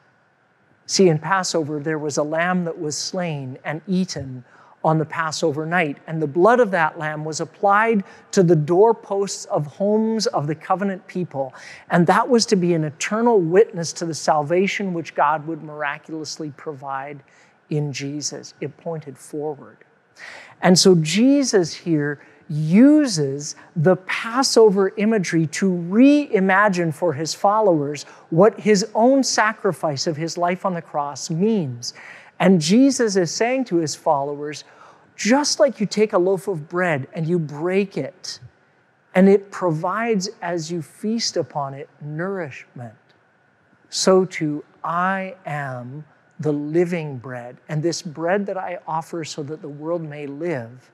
See, 0.90 1.08
in 1.08 1.20
Passover, 1.20 1.78
there 1.78 2.00
was 2.00 2.16
a 2.16 2.22
lamb 2.24 2.64
that 2.64 2.76
was 2.76 2.98
slain 2.98 3.56
and 3.64 3.80
eaten 3.86 4.44
on 4.82 4.98
the 4.98 5.04
Passover 5.04 5.64
night, 5.64 5.98
and 6.08 6.20
the 6.20 6.26
blood 6.26 6.58
of 6.58 6.72
that 6.72 6.98
lamb 6.98 7.24
was 7.24 7.38
applied 7.38 8.02
to 8.32 8.42
the 8.42 8.56
doorposts 8.56 9.44
of 9.44 9.68
homes 9.68 10.26
of 10.26 10.48
the 10.48 10.54
covenant 10.56 11.06
people. 11.06 11.54
And 11.90 12.08
that 12.08 12.28
was 12.28 12.44
to 12.46 12.56
be 12.56 12.74
an 12.74 12.82
eternal 12.82 13.38
witness 13.38 13.92
to 13.92 14.04
the 14.04 14.14
salvation 14.14 14.92
which 14.92 15.14
God 15.14 15.46
would 15.46 15.62
miraculously 15.62 16.52
provide 16.56 17.22
in 17.68 17.92
Jesus. 17.92 18.54
It 18.60 18.76
pointed 18.76 19.16
forward. 19.16 19.76
And 20.60 20.76
so 20.76 20.96
Jesus 20.96 21.72
here 21.72 22.20
uses 22.50 23.54
the 23.76 23.94
Passover 23.96 24.92
imagery 24.96 25.46
to 25.46 25.70
reimagine 25.70 26.92
for 26.92 27.12
his 27.12 27.32
followers 27.32 28.02
what 28.30 28.58
his 28.58 28.90
own 28.94 29.22
sacrifice 29.22 30.08
of 30.08 30.16
his 30.16 30.36
life 30.36 30.66
on 30.66 30.74
the 30.74 30.82
cross 30.82 31.30
means. 31.30 31.94
And 32.40 32.60
Jesus 32.60 33.14
is 33.14 33.32
saying 33.32 33.66
to 33.66 33.76
his 33.76 33.94
followers, 33.94 34.64
just 35.14 35.60
like 35.60 35.78
you 35.78 35.86
take 35.86 36.12
a 36.12 36.18
loaf 36.18 36.48
of 36.48 36.68
bread 36.68 37.06
and 37.12 37.26
you 37.26 37.38
break 37.38 37.96
it, 37.96 38.40
and 39.14 39.28
it 39.28 39.50
provides 39.50 40.28
as 40.42 40.72
you 40.72 40.82
feast 40.82 41.36
upon 41.36 41.74
it 41.74 41.88
nourishment, 42.00 42.94
so 43.90 44.24
too 44.24 44.64
I 44.82 45.34
am 45.46 46.04
the 46.38 46.52
living 46.52 47.18
bread. 47.18 47.58
And 47.68 47.82
this 47.82 48.02
bread 48.02 48.46
that 48.46 48.56
I 48.56 48.78
offer 48.88 49.24
so 49.24 49.42
that 49.42 49.60
the 49.60 49.68
world 49.68 50.02
may 50.02 50.26
live 50.26 50.90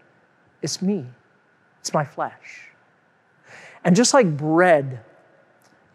is 0.60 0.82
me. 0.82 1.06
It's 1.86 1.94
my 1.94 2.04
flesh. 2.04 2.72
And 3.84 3.94
just 3.94 4.12
like 4.12 4.36
bread 4.36 5.04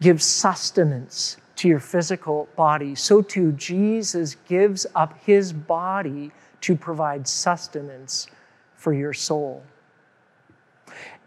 gives 0.00 0.24
sustenance 0.24 1.36
to 1.56 1.68
your 1.68 1.80
physical 1.80 2.48
body, 2.56 2.94
so 2.94 3.20
too 3.20 3.52
Jesus 3.52 4.36
gives 4.48 4.86
up 4.94 5.18
his 5.18 5.52
body 5.52 6.32
to 6.62 6.74
provide 6.74 7.28
sustenance 7.28 8.26
for 8.74 8.94
your 8.94 9.12
soul. 9.12 9.62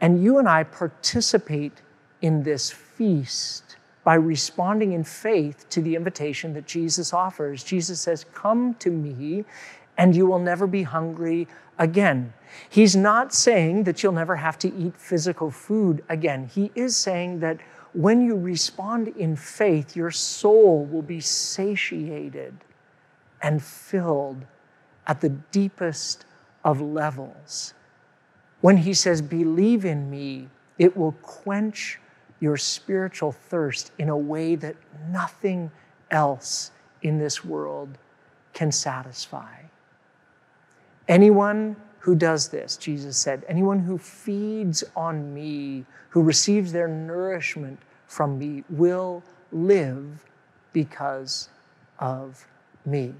And 0.02 0.24
you 0.24 0.40
and 0.40 0.50
I 0.50 0.64
participate 0.64 1.84
in 2.24 2.42
this 2.42 2.72
feast 2.72 3.76
by 4.04 4.16
responding 4.16 4.94
in 4.94 5.04
faith 5.04 5.70
to 5.70 5.80
the 5.80 5.96
invitation 5.96 6.54
that 6.54 6.66
Jesus 6.66 7.14
offers. 7.14 7.64
Jesus 7.64 8.02
says, 8.02 8.26
Come 8.34 8.74
to 8.80 8.90
me, 8.90 9.46
and 9.96 10.16
you 10.16 10.26
will 10.26 10.40
never 10.40 10.66
be 10.66 10.82
hungry 10.82 11.48
again. 11.78 12.34
He's 12.70 12.96
not 12.96 13.34
saying 13.34 13.84
that 13.84 14.04
you'll 14.04 14.12
never 14.12 14.36
have 14.36 14.58
to 14.60 14.74
eat 14.74 14.98
physical 14.98 15.52
food 15.52 16.04
again. 16.10 16.50
He 16.54 16.72
is 16.76 16.96
saying 16.96 17.40
that 17.40 17.60
when 17.94 18.22
you 18.22 18.36
respond 18.36 19.08
in 19.10 19.36
faith, 19.36 19.96
your 19.96 20.12
soul 20.12 20.86
will 20.86 21.02
be 21.02 21.22
satiated 21.22 22.56
and 23.42 23.64
filled 23.64 24.46
at 25.08 25.22
the 25.22 25.30
deepest 25.30 26.26
of 26.64 26.82
levels. 26.82 27.74
When 28.62 28.78
he 28.78 28.94
says, 28.94 29.22
Believe 29.22 29.86
in 29.86 30.10
me, 30.10 30.50
it 30.78 30.98
will 30.98 31.14
quench 31.22 32.00
your 32.40 32.58
spiritual 32.58 33.32
thirst 33.32 33.92
in 33.98 34.10
a 34.10 34.18
way 34.18 34.56
that 34.56 34.76
nothing 35.10 35.72
else 36.12 36.72
in 37.02 37.18
this 37.18 37.46
world 37.46 37.98
can 38.54 38.72
satisfy. 38.72 39.56
Anyone 41.08 41.76
who 42.06 42.14
does 42.14 42.50
this, 42.50 42.78
Jesus 42.78 43.18
said, 43.18 43.44
anyone 43.48 43.80
who 43.80 43.98
feeds 43.98 44.84
on 44.96 45.34
me, 45.34 45.84
who 46.10 46.22
receives 46.22 46.72
their 46.72 46.88
nourishment 46.88 47.80
from 48.06 48.38
me, 48.38 48.64
will 48.70 49.24
live 49.52 50.24
because 50.72 51.50
of 51.98 52.46
me. 52.86 53.16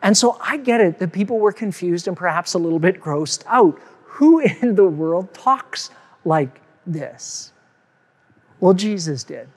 And 0.00 0.16
so 0.16 0.38
I 0.40 0.58
get 0.58 0.80
it 0.80 1.00
that 1.00 1.12
people 1.12 1.40
were 1.40 1.50
confused 1.50 2.06
and 2.06 2.16
perhaps 2.16 2.54
a 2.54 2.58
little 2.58 2.78
bit 2.78 3.00
grossed 3.00 3.42
out. 3.48 3.80
Who 4.04 4.38
in 4.38 4.76
the 4.76 4.84
world 4.84 5.34
talks 5.34 5.90
like 6.24 6.60
this? 6.86 7.52
Well, 8.60 8.74
Jesus 8.74 9.24
did. 9.24 9.48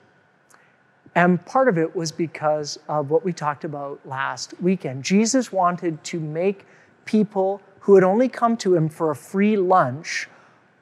And 1.14 1.46
part 1.46 1.68
of 1.68 1.78
it 1.78 1.94
was 1.94 2.10
because 2.10 2.80
of 2.88 3.10
what 3.10 3.24
we 3.24 3.32
talked 3.32 3.62
about 3.62 4.00
last 4.04 4.52
weekend. 4.60 5.04
Jesus 5.04 5.52
wanted 5.52 6.02
to 6.02 6.18
make 6.18 6.66
people 7.04 7.62
who 7.80 7.94
had 7.94 8.04
only 8.04 8.28
come 8.28 8.56
to 8.58 8.74
him 8.74 8.88
for 8.88 9.10
a 9.10 9.16
free 9.16 9.56
lunch 9.56 10.28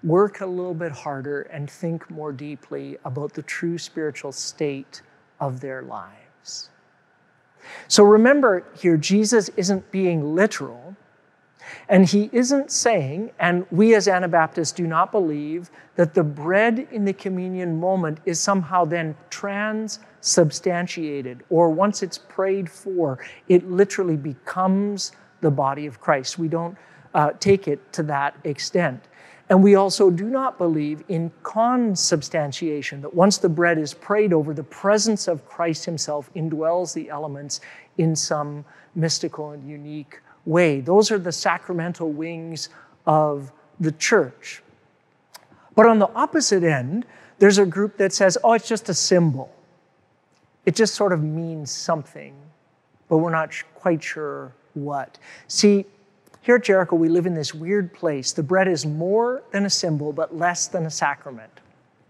work 0.03 0.41
a 0.41 0.47
little 0.47 0.75
bit 0.75 0.93
harder 0.93 1.43
and 1.43 1.71
think 1.71 2.11
more 2.11 2.33
deeply 2.33 2.97
about 3.05 3.35
the 3.35 3.43
true 3.43 3.79
spiritual 3.79 4.33
state 4.33 5.03
of 5.41 5.61
their 5.61 5.83
lives. 5.83 6.71
So 7.89 8.05
remember 8.05 8.65
here, 8.77 8.97
Jesus 8.97 9.49
isn't 9.57 9.91
being 9.91 10.35
literal. 10.35 10.97
And 11.89 12.07
he 12.07 12.31
isn't 12.33 12.71
saying, 12.71 13.33
and 13.41 13.67
we 13.73 13.97
as 13.97 14.07
Anabaptists 14.07 14.73
do 14.73 14.87
not 14.87 15.11
believe, 15.11 15.69
that 15.97 16.15
the 16.15 16.23
bread 16.23 16.87
in 16.93 17.05
the 17.05 17.13
communion 17.13 17.81
moment 17.81 18.21
is 18.25 18.39
somehow 18.39 18.85
then 18.85 19.17
transubstantiated, 19.31 21.43
or 21.51 21.71
once 21.71 22.05
it's 22.05 22.19
prayed 22.19 22.71
for, 22.71 23.19
it 23.49 23.69
literally 23.69 24.17
becomes 24.17 25.11
the 25.47 25.51
body 25.53 25.87
of 25.87 26.01
Christ. 26.01 26.41
We 26.41 26.49
don't 26.49 26.77
uh, 27.15 27.31
take 27.39 27.69
it 27.69 27.93
to 27.93 28.03
that 28.03 28.35
extent. 28.43 29.01
And 29.49 29.63
we 29.63 29.77
also 29.77 30.11
do 30.11 30.25
not 30.25 30.59
believe 30.59 31.05
in 31.07 31.31
consubstantiation, 31.45 33.01
that 33.03 33.15
once 33.15 33.39
the 33.39 33.49
bread 33.49 33.79
is 33.79 33.95
prayed 33.95 34.33
over, 34.33 34.53
the 34.53 34.65
presence 34.65 35.29
of 35.29 35.47
Christ 35.47 35.85
Himself 35.85 36.29
indwells 36.35 36.93
the 36.93 37.09
elements 37.11 37.61
in 37.97 38.17
some 38.17 38.65
mystical 38.97 39.51
and 39.51 39.63
unique 39.71 40.21
way. 40.47 40.81
Those 40.81 41.13
are 41.13 41.19
the 41.19 41.31
sacramental 41.31 42.11
wings 42.11 42.71
of 43.07 43.53
the 43.79 43.93
church. 43.93 44.65
But 45.77 45.87
on 45.87 46.01
the 46.01 46.09
opposite 46.09 46.65
end, 46.65 47.07
there's 47.39 47.59
a 47.59 47.67
group 47.67 47.99
that 47.99 48.13
says, 48.13 48.37
oh, 48.43 48.55
it's 48.55 48.69
just 48.69 48.89
a 48.89 48.95
symbol. 48.95 49.55
It 50.65 50.75
just 50.75 50.97
sort 50.97 51.13
of 51.13 51.23
means 51.23 51.71
something, 51.71 52.35
but 53.09 53.19
we're 53.19 53.31
not 53.31 53.53
quite 53.75 54.03
sure 54.03 54.53
what. 54.77 55.19
See, 55.49 55.87
here 56.43 56.57
at 56.57 56.65
Jericho, 56.65 56.95
we 56.95 57.09
live 57.09 57.27
in 57.27 57.35
this 57.35 57.53
weird 57.53 57.93
place. 57.93 58.33
The 58.33 58.43
bread 58.43 58.69
is 58.69 58.87
more 58.87 59.43
than 59.51 59.67
a 59.67 59.71
symbol, 59.71 60.13
but 60.13 60.37
less 60.37 60.69
than 60.69 60.87
a 60.87 60.91
sacrament. 60.91 61.51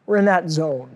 We're 0.05 0.18
in 0.18 0.26
that 0.26 0.50
zone. 0.50 0.94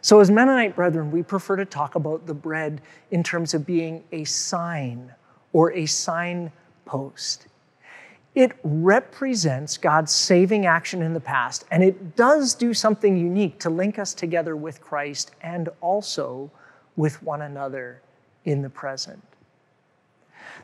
So, 0.00 0.20
as 0.20 0.30
Mennonite 0.30 0.74
brethren, 0.74 1.10
we 1.10 1.22
prefer 1.22 1.56
to 1.56 1.66
talk 1.66 1.94
about 1.96 2.26
the 2.26 2.32
bread 2.32 2.80
in 3.10 3.22
terms 3.22 3.52
of 3.52 3.66
being 3.66 4.04
a 4.12 4.24
sign 4.24 5.12
or 5.52 5.72
a 5.72 5.84
signpost. 5.84 7.48
It 8.34 8.52
represents 8.62 9.76
God's 9.76 10.12
saving 10.12 10.64
action 10.64 11.02
in 11.02 11.12
the 11.12 11.20
past, 11.20 11.64
and 11.70 11.82
it 11.82 12.16
does 12.16 12.54
do 12.54 12.72
something 12.72 13.18
unique 13.18 13.58
to 13.60 13.70
link 13.70 13.98
us 13.98 14.14
together 14.14 14.56
with 14.56 14.80
Christ 14.80 15.32
and 15.42 15.68
also 15.80 16.50
with 16.96 17.22
one 17.22 17.42
another 17.42 18.00
in 18.44 18.62
the 18.62 18.70
present. 18.70 19.22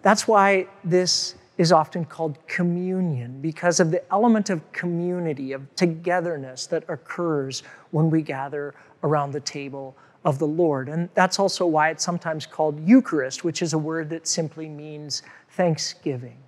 That's 0.03 0.29
why 0.29 0.67
this 0.83 1.35
is 1.57 1.71
often 1.71 2.05
called 2.05 2.37
communion, 2.49 3.41
because 3.41 3.79
of 3.79 3.91
the 3.91 4.03
element 4.13 4.51
of 4.51 4.73
community, 4.73 5.53
of 5.53 5.73
togetherness 5.77 6.67
that 6.67 6.85
occurs 6.89 7.63
when 7.93 8.11
we 8.11 8.23
gather 8.23 8.75
around 9.05 9.33
the 9.33 9.41
table 9.41 9.97
of 10.25 10.39
the 10.39 10.47
Lord. 10.47 10.89
And 10.89 11.09
that's 11.15 11.39
also 11.39 11.67
why 11.67 11.91
it's 11.91 12.05
sometimes 12.05 12.45
called 12.45 12.81
Eucharist, 12.85 13.45
which 13.45 13.63
is 13.63 13.73
a 13.73 13.79
word 13.79 14.11
that 14.11 14.27
simply 14.27 14.69
means 14.69 15.23
thanksgiving. 15.51 16.39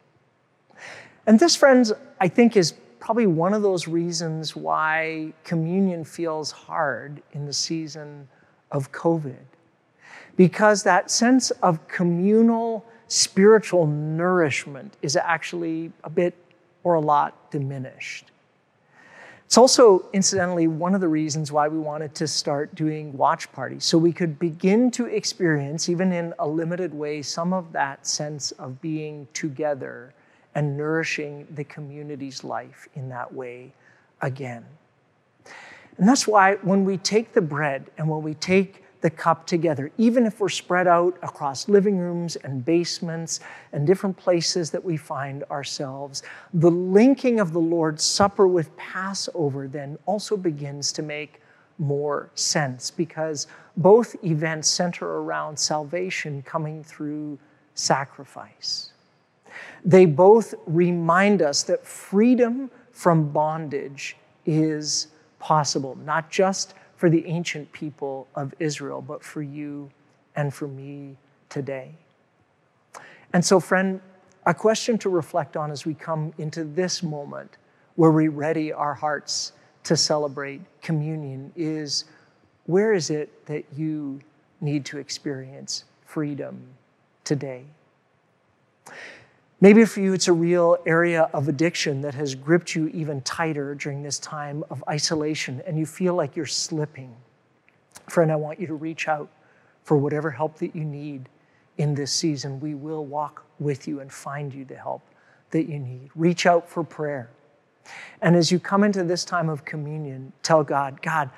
And 1.26 1.38
this, 1.38 1.54
friends, 1.54 1.92
I 2.20 2.28
think 2.28 2.56
is 2.56 2.74
probably 2.98 3.26
one 3.26 3.54
of 3.54 3.62
those 3.62 3.86
reasons 3.86 4.56
why 4.56 5.32
communion 5.44 6.04
feels 6.04 6.50
hard 6.50 7.22
in 7.32 7.46
the 7.46 7.52
season 7.52 8.26
of 8.72 8.90
COVID. 8.90 9.44
Because 10.36 10.82
that 10.82 11.10
sense 11.10 11.50
of 11.62 11.86
communal 11.86 12.84
spiritual 13.08 13.86
nourishment 13.86 14.96
is 15.02 15.16
actually 15.16 15.92
a 16.04 16.10
bit 16.10 16.34
or 16.84 16.94
a 16.94 17.00
lot 17.00 17.50
diminished. 17.50 18.30
It's 19.46 19.56
also, 19.56 20.04
incidentally, 20.12 20.66
one 20.66 20.94
of 20.96 21.00
the 21.00 21.06
reasons 21.06 21.52
why 21.52 21.68
we 21.68 21.78
wanted 21.78 22.16
to 22.16 22.26
start 22.26 22.74
doing 22.74 23.16
watch 23.16 23.50
parties, 23.52 23.84
so 23.84 23.96
we 23.96 24.12
could 24.12 24.40
begin 24.40 24.90
to 24.92 25.06
experience, 25.06 25.88
even 25.88 26.12
in 26.12 26.34
a 26.40 26.48
limited 26.48 26.92
way, 26.92 27.22
some 27.22 27.52
of 27.52 27.70
that 27.72 28.08
sense 28.08 28.50
of 28.52 28.80
being 28.80 29.28
together 29.34 30.12
and 30.56 30.76
nourishing 30.76 31.46
the 31.54 31.62
community's 31.62 32.42
life 32.42 32.88
in 32.96 33.08
that 33.10 33.32
way 33.32 33.72
again. 34.20 34.64
And 35.98 36.08
that's 36.08 36.26
why 36.26 36.56
when 36.56 36.84
we 36.84 36.96
take 36.96 37.32
the 37.32 37.40
bread 37.40 37.88
and 37.98 38.08
when 38.08 38.22
we 38.22 38.34
take 38.34 38.82
the 39.06 39.10
cup 39.10 39.46
together, 39.46 39.92
even 39.98 40.26
if 40.26 40.40
we're 40.40 40.48
spread 40.48 40.88
out 40.88 41.16
across 41.22 41.68
living 41.68 41.96
rooms 41.96 42.34
and 42.42 42.64
basements 42.64 43.38
and 43.72 43.86
different 43.86 44.16
places 44.16 44.72
that 44.72 44.84
we 44.84 44.96
find 44.96 45.44
ourselves. 45.44 46.24
The 46.54 46.72
linking 46.72 47.38
of 47.38 47.52
the 47.52 47.60
Lord's 47.60 48.02
Supper 48.02 48.48
with 48.48 48.76
Passover 48.76 49.68
then 49.68 49.96
also 50.06 50.36
begins 50.36 50.90
to 50.90 51.02
make 51.02 51.40
more 51.78 52.30
sense 52.34 52.90
because 52.90 53.46
both 53.76 54.16
events 54.24 54.68
center 54.68 55.06
around 55.06 55.56
salvation 55.56 56.42
coming 56.42 56.82
through 56.82 57.38
sacrifice. 57.74 58.90
They 59.84 60.04
both 60.04 60.52
remind 60.66 61.42
us 61.42 61.62
that 61.62 61.86
freedom 61.86 62.72
from 62.90 63.28
bondage 63.30 64.16
is 64.46 65.06
possible, 65.38 65.96
not 66.04 66.28
just 66.28 66.74
for 66.96 67.10
the 67.10 67.26
ancient 67.26 67.70
people 67.72 68.26
of 68.34 68.54
Israel, 68.58 69.02
but 69.02 69.22
for 69.22 69.42
you 69.42 69.90
and 70.34 70.52
for 70.52 70.66
me 70.66 71.16
today. 71.48 71.90
And 73.32 73.44
so, 73.44 73.60
friend, 73.60 74.00
a 74.46 74.54
question 74.54 74.96
to 74.98 75.08
reflect 75.08 75.56
on 75.56 75.70
as 75.70 75.84
we 75.84 75.94
come 75.94 76.32
into 76.38 76.64
this 76.64 77.02
moment 77.02 77.56
where 77.96 78.10
we 78.10 78.28
ready 78.28 78.72
our 78.72 78.94
hearts 78.94 79.52
to 79.84 79.96
celebrate 79.96 80.60
communion 80.82 81.52
is 81.56 82.04
where 82.66 82.92
is 82.92 83.10
it 83.10 83.46
that 83.46 83.64
you 83.76 84.20
need 84.60 84.84
to 84.84 84.98
experience 84.98 85.84
freedom 86.04 86.60
today? 87.24 87.64
Maybe 89.58 89.86
for 89.86 90.00
you, 90.00 90.12
it's 90.12 90.28
a 90.28 90.34
real 90.34 90.76
area 90.84 91.30
of 91.32 91.48
addiction 91.48 92.02
that 92.02 92.14
has 92.14 92.34
gripped 92.34 92.74
you 92.74 92.88
even 92.88 93.22
tighter 93.22 93.74
during 93.74 94.02
this 94.02 94.18
time 94.18 94.62
of 94.68 94.84
isolation, 94.86 95.62
and 95.66 95.78
you 95.78 95.86
feel 95.86 96.14
like 96.14 96.36
you're 96.36 96.44
slipping. 96.44 97.16
Friend, 98.08 98.30
I 98.30 98.36
want 98.36 98.60
you 98.60 98.66
to 98.66 98.74
reach 98.74 99.08
out 99.08 99.30
for 99.82 99.96
whatever 99.96 100.30
help 100.30 100.58
that 100.58 100.76
you 100.76 100.84
need 100.84 101.30
in 101.78 101.94
this 101.94 102.12
season. 102.12 102.60
We 102.60 102.74
will 102.74 103.06
walk 103.06 103.44
with 103.58 103.88
you 103.88 104.00
and 104.00 104.12
find 104.12 104.52
you 104.52 104.66
the 104.66 104.76
help 104.76 105.02
that 105.52 105.68
you 105.68 105.78
need. 105.78 106.10
Reach 106.14 106.44
out 106.44 106.68
for 106.68 106.84
prayer. 106.84 107.30
And 108.20 108.36
as 108.36 108.52
you 108.52 108.58
come 108.58 108.84
into 108.84 109.04
this 109.04 109.24
time 109.24 109.48
of 109.48 109.64
communion, 109.64 110.32
tell 110.42 110.64
God, 110.64 111.00
God, 111.00 111.30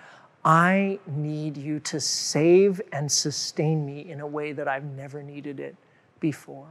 I 0.44 0.98
need 1.06 1.56
you 1.56 1.78
to 1.80 2.00
save 2.00 2.80
and 2.92 3.10
sustain 3.10 3.86
me 3.86 4.10
in 4.10 4.20
a 4.20 4.26
way 4.26 4.52
that 4.52 4.66
I've 4.66 4.84
never 4.84 5.22
needed 5.22 5.60
it 5.60 5.76
before. 6.18 6.68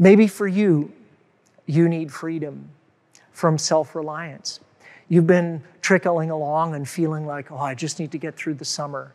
Maybe 0.00 0.26
for 0.28 0.48
you, 0.48 0.90
you 1.66 1.86
need 1.86 2.10
freedom 2.10 2.70
from 3.32 3.58
self 3.58 3.94
reliance. 3.94 4.58
You've 5.10 5.26
been 5.26 5.62
trickling 5.82 6.30
along 6.30 6.74
and 6.74 6.88
feeling 6.88 7.26
like, 7.26 7.52
oh, 7.52 7.58
I 7.58 7.74
just 7.74 8.00
need 8.00 8.10
to 8.12 8.18
get 8.18 8.34
through 8.34 8.54
the 8.54 8.64
summer. 8.64 9.12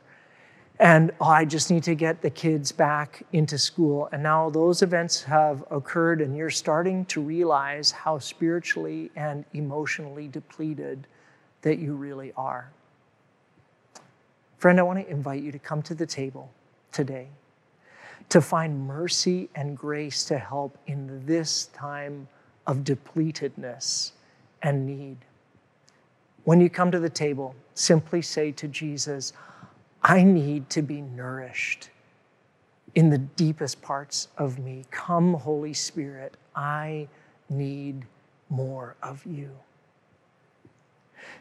And 0.80 1.12
oh, 1.20 1.26
I 1.26 1.44
just 1.44 1.72
need 1.72 1.84
to 1.86 1.96
get 1.96 2.22
the 2.22 2.30
kids 2.30 2.72
back 2.72 3.24
into 3.34 3.58
school. 3.58 4.10
And 4.12 4.22
now 4.22 4.52
those 4.52 4.84
events 4.84 5.24
have 5.24 5.64
occurred, 5.72 6.22
and 6.22 6.38
you're 6.38 6.52
starting 6.52 7.04
to 7.06 7.20
realize 7.20 7.90
how 7.90 8.20
spiritually 8.20 9.10
and 9.16 9.44
emotionally 9.54 10.28
depleted 10.28 11.08
that 11.64 11.80
you 11.80 11.96
really 11.96 12.32
are. 12.38 12.70
Friend, 14.60 14.80
I 14.80 14.84
want 14.84 15.00
to 15.00 15.10
invite 15.10 15.42
you 15.42 15.52
to 15.52 15.60
come 15.60 15.82
to 15.82 15.96
the 15.96 16.06
table 16.06 16.52
today 16.92 17.30
to 18.30 18.42
find 18.42 18.88
mercy 18.88 19.50
and 19.56 19.78
grace 19.78 20.24
to 20.26 20.38
help 20.38 20.78
in 20.88 21.26
this 21.26 21.68
time 21.68 22.28
of 22.68 22.78
depletedness 22.78 24.12
and 24.62 24.86
need. 24.86 25.18
When 26.44 26.60
you 26.60 26.70
come 26.70 26.92
to 26.92 27.00
the 27.00 27.10
table, 27.10 27.56
simply 27.74 28.22
say 28.22 28.52
to 28.54 28.68
Jesus, 28.68 29.34
I 30.02 30.24
need 30.24 30.70
to 30.72 30.82
be 30.82 31.02
nourished 31.02 31.90
in 32.94 33.10
the 33.10 33.18
deepest 33.18 33.82
parts 33.82 34.28
of 34.38 34.60
me. 34.60 34.86
Come, 34.92 35.34
Holy 35.34 35.74
Spirit, 35.74 36.36
I 36.56 37.08
need 37.50 38.06
more 38.50 38.96
of 39.02 39.26
you. 39.26 39.52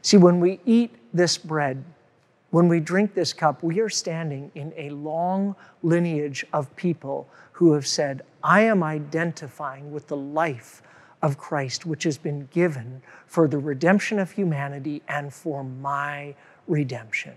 See, 0.02 0.16
when 0.16 0.40
we 0.40 0.60
eat 0.64 0.94
this 1.12 1.38
bread, 1.38 1.84
when 2.54 2.68
we 2.68 2.78
drink 2.78 3.14
this 3.14 3.32
cup, 3.32 3.64
we 3.64 3.80
are 3.80 3.88
standing 3.88 4.48
in 4.54 4.72
a 4.76 4.88
long 4.90 5.56
lineage 5.82 6.46
of 6.52 6.76
people 6.76 7.28
who 7.50 7.72
have 7.72 7.84
said, 7.84 8.22
I 8.44 8.60
am 8.60 8.84
identifying 8.84 9.90
with 9.90 10.06
the 10.06 10.16
life 10.16 10.80
of 11.20 11.36
Christ, 11.36 11.84
which 11.84 12.04
has 12.04 12.16
been 12.16 12.48
given 12.52 13.02
for 13.26 13.48
the 13.48 13.58
redemption 13.58 14.20
of 14.20 14.30
humanity 14.30 15.02
and 15.08 15.34
for 15.34 15.64
my 15.64 16.36
redemption. 16.68 17.34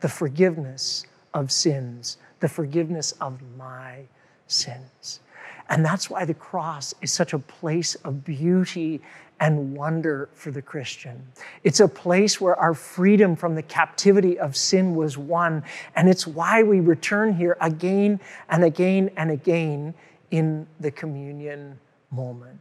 The 0.00 0.08
forgiveness 0.08 1.06
of 1.32 1.52
sins, 1.52 2.18
the 2.40 2.48
forgiveness 2.48 3.12
of 3.20 3.38
my 3.56 4.00
sins. 4.48 5.20
And 5.68 5.84
that's 5.84 6.08
why 6.08 6.24
the 6.24 6.34
cross 6.34 6.94
is 7.02 7.10
such 7.12 7.32
a 7.32 7.38
place 7.38 7.94
of 7.96 8.24
beauty 8.24 9.00
and 9.40 9.76
wonder 9.76 10.28
for 10.32 10.50
the 10.50 10.62
Christian. 10.62 11.26
It's 11.62 11.80
a 11.80 11.88
place 11.88 12.40
where 12.40 12.56
our 12.56 12.72
freedom 12.72 13.36
from 13.36 13.54
the 13.54 13.62
captivity 13.62 14.38
of 14.38 14.56
sin 14.56 14.94
was 14.94 15.18
won, 15.18 15.62
and 15.94 16.08
it's 16.08 16.26
why 16.26 16.62
we 16.62 16.80
return 16.80 17.34
here 17.34 17.56
again 17.60 18.20
and 18.48 18.64
again 18.64 19.10
and 19.16 19.30
again 19.30 19.94
in 20.30 20.66
the 20.80 20.90
communion 20.90 21.78
moment. 22.10 22.60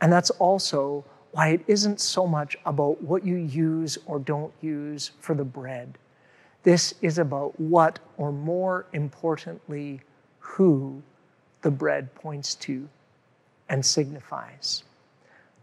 And 0.00 0.12
that's 0.12 0.30
also 0.30 1.04
why 1.32 1.48
it 1.48 1.60
isn't 1.66 2.00
so 2.00 2.26
much 2.26 2.56
about 2.64 3.02
what 3.02 3.24
you 3.24 3.36
use 3.36 3.98
or 4.06 4.18
don't 4.18 4.52
use 4.62 5.10
for 5.20 5.34
the 5.34 5.44
bread. 5.44 5.98
This 6.62 6.94
is 7.02 7.18
about 7.18 7.58
what, 7.60 7.98
or 8.16 8.32
more 8.32 8.86
importantly, 8.92 10.00
who 10.38 11.02
the 11.66 11.70
bread 11.72 12.14
points 12.14 12.54
to 12.54 12.88
and 13.68 13.84
signifies. 13.84 14.84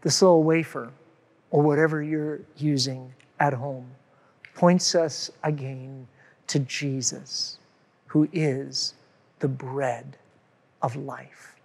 This 0.02 0.20
little 0.20 0.42
wafer, 0.42 0.92
or 1.50 1.62
whatever 1.62 2.02
you're 2.02 2.40
using 2.58 3.10
at 3.40 3.54
home, 3.54 3.86
points 4.54 4.94
us 4.94 5.30
again 5.44 6.06
to 6.48 6.58
Jesus, 6.58 7.56
who 8.04 8.28
is 8.34 8.92
the 9.38 9.48
bread 9.48 10.18
of 10.82 10.94
life. 10.94 11.56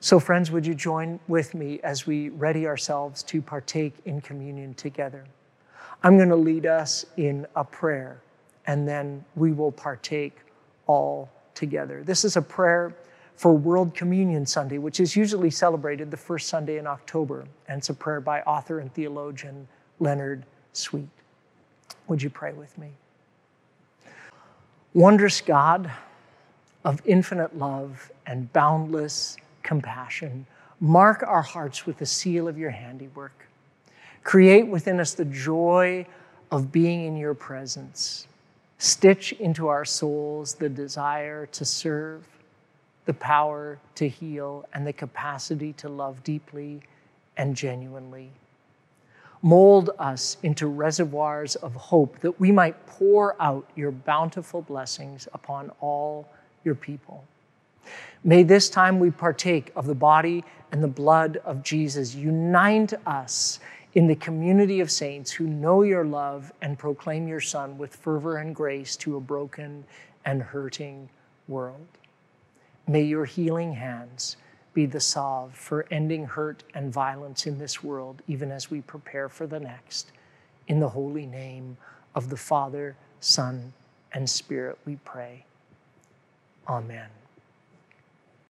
So, 0.00 0.20
friends, 0.20 0.50
would 0.50 0.66
you 0.66 0.74
join 0.74 1.18
with 1.26 1.54
me 1.54 1.80
as 1.82 2.06
we 2.06 2.28
ready 2.28 2.66
ourselves 2.66 3.22
to 3.22 3.40
partake 3.40 3.94
in 4.04 4.20
communion 4.20 4.74
together? 4.74 5.24
I'm 6.02 6.18
going 6.18 6.28
to 6.28 6.36
lead 6.36 6.66
us 6.66 7.06
in 7.16 7.46
a 7.56 7.64
prayer, 7.64 8.20
and 8.66 8.86
then 8.86 9.24
we 9.34 9.52
will 9.52 9.72
partake 9.72 10.36
all 10.86 11.30
together. 11.54 12.02
This 12.04 12.26
is 12.26 12.36
a 12.36 12.42
prayer 12.42 12.94
for 13.40 13.54
World 13.54 13.94
Communion 13.94 14.44
Sunday, 14.44 14.76
which 14.76 15.00
is 15.00 15.16
usually 15.16 15.48
celebrated 15.48 16.10
the 16.10 16.16
first 16.18 16.46
Sunday 16.46 16.76
in 16.76 16.86
October. 16.86 17.46
And 17.68 17.78
it's 17.78 17.88
a 17.88 17.94
prayer 17.94 18.20
by 18.20 18.42
author 18.42 18.80
and 18.80 18.92
theologian 18.92 19.66
Leonard 19.98 20.44
Sweet. 20.74 21.08
Would 22.06 22.22
you 22.22 22.28
pray 22.28 22.52
with 22.52 22.76
me? 22.76 22.90
Wondrous 24.92 25.40
God, 25.40 25.90
of 26.84 27.00
infinite 27.06 27.56
love 27.56 28.12
and 28.26 28.52
boundless 28.52 29.38
compassion, 29.62 30.44
mark 30.78 31.22
our 31.26 31.40
hearts 31.40 31.86
with 31.86 31.96
the 31.96 32.04
seal 32.04 32.46
of 32.46 32.58
your 32.58 32.68
handiwork. 32.68 33.46
Create 34.22 34.66
within 34.66 35.00
us 35.00 35.14
the 35.14 35.24
joy 35.24 36.04
of 36.50 36.70
being 36.70 37.06
in 37.06 37.16
your 37.16 37.32
presence. 37.32 38.26
Stitch 38.76 39.32
into 39.32 39.66
our 39.68 39.86
souls 39.86 40.56
the 40.56 40.68
desire 40.68 41.46
to 41.46 41.64
serve, 41.64 42.26
the 43.06 43.14
power 43.14 43.78
to 43.96 44.08
heal, 44.08 44.66
and 44.74 44.86
the 44.86 44.92
capacity 44.92 45.72
to 45.74 45.88
love 45.88 46.22
deeply 46.22 46.82
and 47.36 47.56
genuinely. 47.56 48.30
Mold 49.42 49.90
us 49.98 50.36
into 50.42 50.66
reservoirs 50.66 51.56
of 51.56 51.74
hope 51.74 52.18
that 52.20 52.38
we 52.38 52.52
might 52.52 52.86
pour 52.86 53.40
out 53.40 53.68
your 53.74 53.90
bountiful 53.90 54.60
blessings 54.60 55.26
upon 55.32 55.70
all 55.80 56.28
your 56.62 56.74
people. 56.74 57.24
May 58.22 58.42
this 58.42 58.68
time 58.68 58.98
we 58.98 59.10
partake 59.10 59.72
of 59.74 59.86
the 59.86 59.94
body 59.94 60.44
and 60.72 60.82
the 60.82 60.88
blood 60.88 61.38
of 61.38 61.62
Jesus 61.62 62.14
unite 62.14 62.92
us 63.06 63.60
in 63.94 64.06
the 64.06 64.14
community 64.14 64.80
of 64.80 64.90
saints 64.90 65.32
who 65.32 65.46
know 65.46 65.82
your 65.82 66.04
love 66.04 66.52
and 66.60 66.78
proclaim 66.78 67.26
your 67.26 67.40
Son 67.40 67.78
with 67.78 67.96
fervor 67.96 68.36
and 68.36 68.54
grace 68.54 68.94
to 68.96 69.16
a 69.16 69.20
broken 69.20 69.84
and 70.24 70.42
hurting 70.42 71.08
world. 71.48 71.86
May 72.90 73.02
your 73.02 73.24
healing 73.24 73.74
hands 73.74 74.36
be 74.74 74.84
the 74.84 74.98
salve 74.98 75.54
for 75.54 75.86
ending 75.92 76.24
hurt 76.26 76.64
and 76.74 76.92
violence 76.92 77.46
in 77.46 77.56
this 77.56 77.84
world, 77.84 78.20
even 78.26 78.50
as 78.50 78.68
we 78.68 78.80
prepare 78.80 79.28
for 79.28 79.46
the 79.46 79.60
next. 79.60 80.10
In 80.66 80.80
the 80.80 80.88
holy 80.88 81.24
name 81.24 81.76
of 82.16 82.30
the 82.30 82.36
Father, 82.36 82.96
Son, 83.20 83.74
and 84.12 84.28
Spirit, 84.28 84.76
we 84.84 84.96
pray. 85.04 85.44
Amen. 86.66 87.19